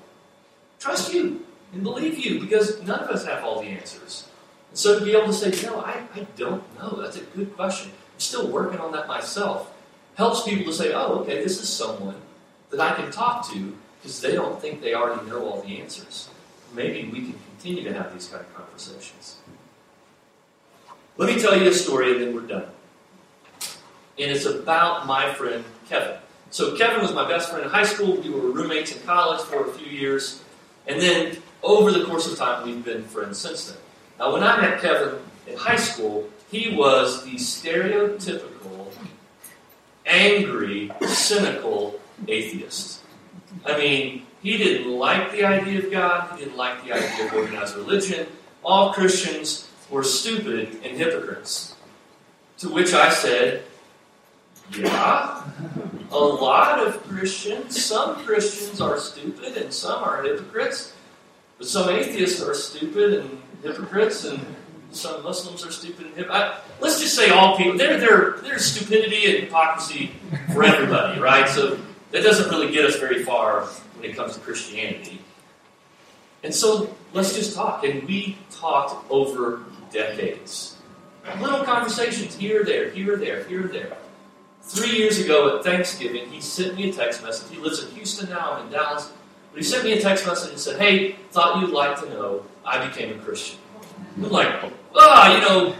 trust 0.78 1.12
you 1.14 1.44
and 1.72 1.82
believe 1.82 2.18
you 2.18 2.40
because 2.40 2.82
none 2.82 3.00
of 3.00 3.10
us 3.10 3.24
have 3.24 3.42
all 3.42 3.60
the 3.60 3.68
answers. 3.68 4.28
And 4.70 4.78
so 4.78 4.98
to 4.98 5.04
be 5.04 5.12
able 5.12 5.26
to 5.26 5.32
say, 5.32 5.66
no, 5.66 5.80
I, 5.80 6.02
I 6.14 6.26
don't 6.36 6.62
know, 6.78 7.00
that's 7.00 7.16
a 7.16 7.22
good 7.36 7.56
question. 7.56 7.90
I'm 7.90 8.20
still 8.20 8.48
working 8.48 8.80
on 8.80 8.92
that 8.92 9.08
myself. 9.08 9.72
Helps 10.16 10.44
people 10.44 10.66
to 10.66 10.72
say, 10.72 10.92
oh, 10.92 11.20
okay, 11.20 11.42
this 11.42 11.60
is 11.60 11.68
someone 11.68 12.16
that 12.70 12.80
I 12.80 12.94
can 12.94 13.10
talk 13.10 13.50
to 13.50 13.76
because 14.00 14.20
they 14.20 14.32
don't 14.32 14.60
think 14.60 14.80
they 14.80 14.94
already 14.94 15.28
know 15.28 15.44
all 15.44 15.62
the 15.62 15.80
answers. 15.80 16.28
Maybe 16.72 17.08
we 17.08 17.22
can 17.22 17.38
continue 17.64 17.90
to 17.90 17.94
have 17.94 18.12
these 18.12 18.28
kind 18.28 18.44
of 18.44 18.54
conversations. 18.54 19.38
Let 21.16 21.34
me 21.34 21.40
tell 21.40 21.58
you 21.58 21.70
a 21.70 21.72
story 21.72 22.12
and 22.12 22.20
then 22.20 22.34
we're 22.34 22.42
done. 22.42 22.66
And 24.18 24.30
it's 24.30 24.44
about 24.44 25.06
my 25.06 25.32
friend 25.32 25.64
Kevin. 25.88 26.18
So 26.50 26.76
Kevin 26.76 27.00
was 27.00 27.14
my 27.14 27.26
best 27.26 27.48
friend 27.48 27.64
in 27.64 27.70
high 27.70 27.86
school. 27.86 28.16
We 28.16 28.28
were 28.28 28.50
roommates 28.50 28.94
in 28.94 29.02
college 29.04 29.40
for 29.46 29.66
a 29.66 29.72
few 29.72 29.90
years. 29.90 30.42
And 30.86 31.00
then 31.00 31.38
over 31.62 31.90
the 31.90 32.04
course 32.04 32.30
of 32.30 32.36
time, 32.36 32.66
we've 32.66 32.84
been 32.84 33.04
friends 33.04 33.38
since 33.38 33.70
then. 33.70 33.78
Now, 34.18 34.34
when 34.34 34.44
I 34.44 34.60
met 34.60 34.82
Kevin 34.82 35.14
in 35.46 35.56
high 35.56 35.76
school, 35.76 36.28
he 36.50 36.76
was 36.76 37.24
the 37.24 37.36
stereotypical, 37.36 38.92
angry, 40.04 40.92
cynical 41.06 41.98
atheist. 42.28 43.00
I 43.64 43.78
mean, 43.78 44.26
he 44.44 44.58
didn't 44.58 44.92
like 44.92 45.32
the 45.32 45.42
idea 45.42 45.78
of 45.78 45.90
God, 45.90 46.38
he 46.38 46.44
didn't 46.44 46.58
like 46.58 46.84
the 46.84 46.92
idea 46.92 47.26
of 47.26 47.32
organized 47.32 47.76
religion. 47.76 48.26
All 48.62 48.92
Christians 48.92 49.70
were 49.88 50.04
stupid 50.04 50.80
and 50.84 50.98
hypocrites. 50.98 51.74
To 52.58 52.68
which 52.68 52.92
I 52.92 53.08
said, 53.08 53.64
Yeah, 54.76 55.44
a 56.10 56.18
lot 56.18 56.86
of 56.86 57.02
Christians, 57.04 57.82
some 57.82 58.16
Christians 58.26 58.82
are 58.82 58.98
stupid 58.98 59.56
and 59.56 59.72
some 59.72 60.04
are 60.04 60.22
hypocrites, 60.22 60.92
but 61.56 61.66
some 61.66 61.88
atheists 61.88 62.42
are 62.42 62.52
stupid 62.52 63.14
and 63.14 63.42
hypocrites, 63.62 64.26
and 64.26 64.44
some 64.90 65.22
Muslims 65.22 65.64
are 65.64 65.72
stupid 65.72 66.04
and 66.04 66.16
hypocrites. 66.16 66.60
Let's 66.80 67.00
just 67.00 67.16
say 67.16 67.30
all 67.30 67.56
people. 67.56 67.78
There, 67.78 67.98
there, 67.98 68.32
there's 68.42 68.66
stupidity 68.66 69.24
and 69.24 69.44
hypocrisy 69.44 70.12
for 70.52 70.64
everybody, 70.64 71.18
right? 71.18 71.48
So 71.48 71.78
that 72.10 72.22
doesn't 72.22 72.50
really 72.50 72.70
get 72.70 72.84
us 72.84 72.96
very 72.96 73.24
far 73.24 73.66
when 74.04 74.12
it 74.12 74.16
comes 74.16 74.34
to 74.34 74.40
Christianity. 74.40 75.18
And 76.42 76.54
so 76.54 76.94
let's 77.14 77.34
just 77.34 77.54
talk. 77.54 77.84
And 77.84 78.06
we 78.06 78.36
talked 78.50 79.10
over 79.10 79.62
decades. 79.90 80.76
Little 81.40 81.64
conversations 81.64 82.36
here, 82.36 82.64
there, 82.64 82.90
here, 82.90 83.16
there, 83.16 83.44
here, 83.44 83.62
there. 83.62 83.96
Three 84.60 84.90
years 84.90 85.18
ago 85.18 85.56
at 85.56 85.64
Thanksgiving, 85.64 86.28
he 86.28 86.40
sent 86.42 86.76
me 86.76 86.90
a 86.90 86.92
text 86.92 87.22
message. 87.22 87.50
He 87.50 87.58
lives 87.58 87.82
in 87.82 87.94
Houston 87.94 88.28
now, 88.28 88.52
I'm 88.52 88.66
in 88.66 88.72
Dallas. 88.72 89.10
But 89.52 89.58
he 89.58 89.64
sent 89.64 89.84
me 89.84 89.92
a 89.92 90.00
text 90.00 90.26
message 90.26 90.50
and 90.50 90.60
said, 90.60 90.78
Hey, 90.78 91.12
thought 91.30 91.60
you'd 91.60 91.70
like 91.70 91.98
to 92.00 92.08
know 92.10 92.44
I 92.64 92.86
became 92.86 93.18
a 93.18 93.22
Christian. 93.22 93.58
I'm 94.16 94.30
like, 94.30 94.70
ah, 94.94 95.34
you 95.34 95.40
know, 95.40 95.74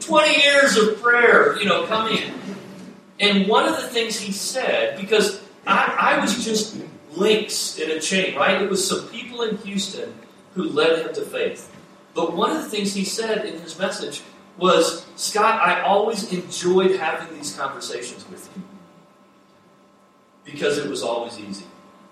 20 0.00 0.42
years 0.42 0.76
of 0.76 1.00
prayer, 1.00 1.58
you 1.58 1.66
know, 1.66 1.86
come 1.86 2.08
in. 2.08 2.32
And 3.20 3.48
one 3.48 3.68
of 3.68 3.76
the 3.76 3.88
things 3.88 4.18
he 4.18 4.32
said, 4.32 4.98
because 4.98 5.40
I, 5.66 6.16
I 6.16 6.20
was 6.20 6.44
just 6.44 6.76
links 7.18 7.78
in 7.78 7.90
a 7.90 8.00
chain, 8.00 8.36
right? 8.36 8.60
It 8.60 8.70
was 8.70 8.86
some 8.86 9.08
people 9.08 9.42
in 9.42 9.56
Houston 9.58 10.14
who 10.54 10.64
led 10.64 11.06
him 11.06 11.14
to 11.14 11.22
faith. 11.22 11.74
But 12.14 12.34
one 12.34 12.50
of 12.50 12.62
the 12.62 12.68
things 12.68 12.94
he 12.94 13.04
said 13.04 13.44
in 13.44 13.60
his 13.60 13.78
message 13.78 14.22
was, 14.56 15.06
Scott, 15.16 15.60
I 15.60 15.82
always 15.82 16.32
enjoyed 16.32 16.96
having 16.96 17.36
these 17.36 17.56
conversations 17.56 18.28
with 18.28 18.50
you 18.56 18.62
because 20.44 20.78
it 20.78 20.88
was 20.88 21.02
always 21.02 21.38
easy. 21.38 21.66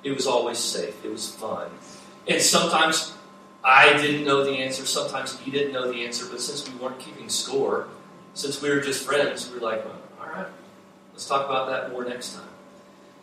It 0.05 0.13
was 0.13 0.27
always 0.27 0.59
safe. 0.59 1.05
It 1.05 1.11
was 1.11 1.35
fun. 1.35 1.69
And 2.29 2.41
sometimes 2.41 3.15
I 3.65 3.95
didn't 3.95 4.25
know 4.25 4.45
the 4.45 4.53
answer. 4.53 4.87
Sometimes 4.87 5.39
he 5.41 5.51
didn't 5.51 5.73
know 5.73 5.91
the 5.91 6.05
answer. 6.05 6.27
But 6.31 6.41
since 6.41 6.69
we 6.69 6.77
weren't 6.77 7.01
keeping 7.01 7.29
score, 7.29 7.89
since 8.35 8.63
we 8.63 8.71
were 8.71 8.81
just 8.81 9.05
friends, 9.05 9.49
we 9.51 9.59
were 9.59 9.65
like, 9.65 9.85
well, 9.85 9.99
all 10.21 10.29
right, 10.29 10.47
let's 11.13 11.27
talk 11.27 11.47
about 11.47 11.69
that 11.71 11.91
more 11.91 12.05
next 12.05 12.35
time. 12.35 12.49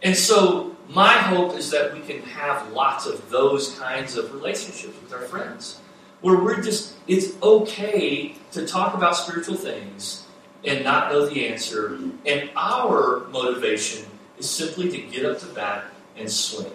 And 0.03 0.15
so 0.15 0.75
my 0.89 1.13
hope 1.13 1.57
is 1.57 1.71
that 1.71 1.93
we 1.93 2.01
can 2.01 2.21
have 2.23 2.71
lots 2.73 3.05
of 3.05 3.29
those 3.29 3.79
kinds 3.79 4.17
of 4.17 4.33
relationships 4.33 4.95
with 5.01 5.13
our 5.13 5.21
friends. 5.21 5.79
Where 6.21 6.37
we're 6.37 6.61
just, 6.61 6.95
it's 7.07 7.41
okay 7.41 8.35
to 8.51 8.67
talk 8.67 8.93
about 8.93 9.15
spiritual 9.15 9.55
things 9.55 10.25
and 10.65 10.83
not 10.83 11.11
know 11.11 11.25
the 11.25 11.47
answer. 11.47 11.99
And 12.25 12.49
our 12.55 13.25
motivation 13.31 14.05
is 14.37 14.49
simply 14.49 14.89
to 14.89 14.97
get 14.97 15.25
up 15.25 15.39
to 15.39 15.45
bat 15.47 15.85
and 16.17 16.29
swing. 16.29 16.71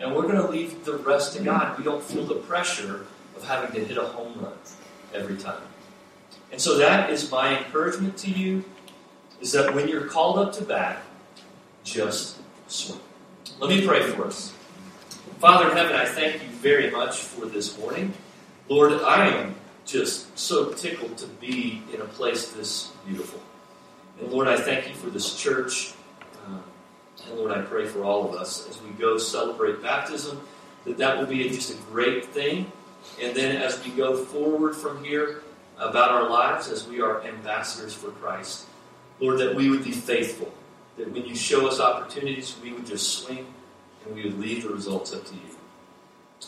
And 0.00 0.14
we're 0.14 0.22
going 0.22 0.36
to 0.36 0.48
leave 0.48 0.84
the 0.84 0.96
rest 0.96 1.36
to 1.36 1.42
God. 1.42 1.78
We 1.78 1.84
don't 1.84 2.02
feel 2.02 2.24
the 2.24 2.34
pressure 2.34 3.06
of 3.36 3.44
having 3.44 3.72
to 3.72 3.86
hit 3.86 3.98
a 3.98 4.04
home 4.04 4.34
run 4.40 4.52
every 5.14 5.36
time. 5.36 5.62
And 6.50 6.60
so 6.60 6.76
that 6.78 7.10
is 7.10 7.30
my 7.30 7.58
encouragement 7.58 8.16
to 8.18 8.30
you 8.30 8.64
is 9.40 9.52
that 9.52 9.74
when 9.74 9.88
you're 9.88 10.06
called 10.06 10.38
up 10.38 10.52
to 10.54 10.64
bat, 10.64 11.02
just. 11.84 12.41
Let 13.60 13.68
me 13.68 13.86
pray 13.86 14.02
for 14.02 14.24
us. 14.24 14.50
Father 15.40 15.70
in 15.70 15.76
heaven, 15.76 15.94
I 15.94 16.06
thank 16.06 16.42
you 16.42 16.48
very 16.48 16.90
much 16.90 17.18
for 17.18 17.44
this 17.44 17.78
morning. 17.78 18.14
Lord, 18.70 18.92
I 19.02 19.28
am 19.28 19.54
just 19.84 20.38
so 20.38 20.72
tickled 20.72 21.18
to 21.18 21.26
be 21.26 21.82
in 21.92 22.00
a 22.00 22.06
place 22.06 22.48
this 22.52 22.90
beautiful. 23.06 23.42
And 24.18 24.32
Lord, 24.32 24.48
I 24.48 24.56
thank 24.56 24.88
you 24.88 24.94
for 24.94 25.10
this 25.10 25.36
church. 25.36 25.92
Uh, 26.46 26.60
and 27.28 27.38
Lord, 27.38 27.52
I 27.52 27.60
pray 27.60 27.84
for 27.84 28.04
all 28.04 28.26
of 28.26 28.34
us 28.34 28.66
as 28.70 28.80
we 28.80 28.88
go 28.92 29.18
celebrate 29.18 29.82
baptism, 29.82 30.40
that 30.86 30.96
that 30.96 31.18
will 31.18 31.26
be 31.26 31.46
just 31.50 31.74
a 31.74 31.76
great 31.92 32.24
thing. 32.24 32.72
And 33.20 33.36
then 33.36 33.56
as 33.56 33.84
we 33.84 33.90
go 33.90 34.16
forward 34.16 34.74
from 34.74 35.04
here 35.04 35.42
about 35.76 36.10
our 36.10 36.26
lives 36.26 36.68
as 36.68 36.88
we 36.88 37.02
are 37.02 37.22
ambassadors 37.24 37.92
for 37.92 38.12
Christ, 38.12 38.64
Lord, 39.20 39.40
that 39.40 39.54
we 39.54 39.68
would 39.68 39.84
be 39.84 39.92
faithful. 39.92 40.50
That 40.96 41.10
when 41.12 41.24
you 41.24 41.34
show 41.34 41.66
us 41.66 41.80
opportunities, 41.80 42.56
we 42.62 42.72
would 42.72 42.86
just 42.86 43.20
swing 43.20 43.46
and 44.04 44.14
we 44.14 44.24
would 44.24 44.38
leave 44.38 44.64
the 44.64 44.68
results 44.68 45.12
up 45.12 45.24
to 45.26 45.34
you. 45.34 45.40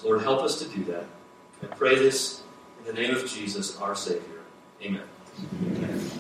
Lord, 0.02 0.22
help 0.22 0.42
us 0.42 0.58
to 0.58 0.68
do 0.68 0.84
that. 0.84 1.04
I 1.62 1.66
pray 1.66 1.94
this 1.94 2.42
in 2.80 2.94
the 2.94 3.00
name 3.00 3.14
of 3.14 3.26
Jesus, 3.26 3.78
our 3.78 3.94
Savior. 3.94 4.42
Amen. 4.82 5.02
Amen. 5.66 6.10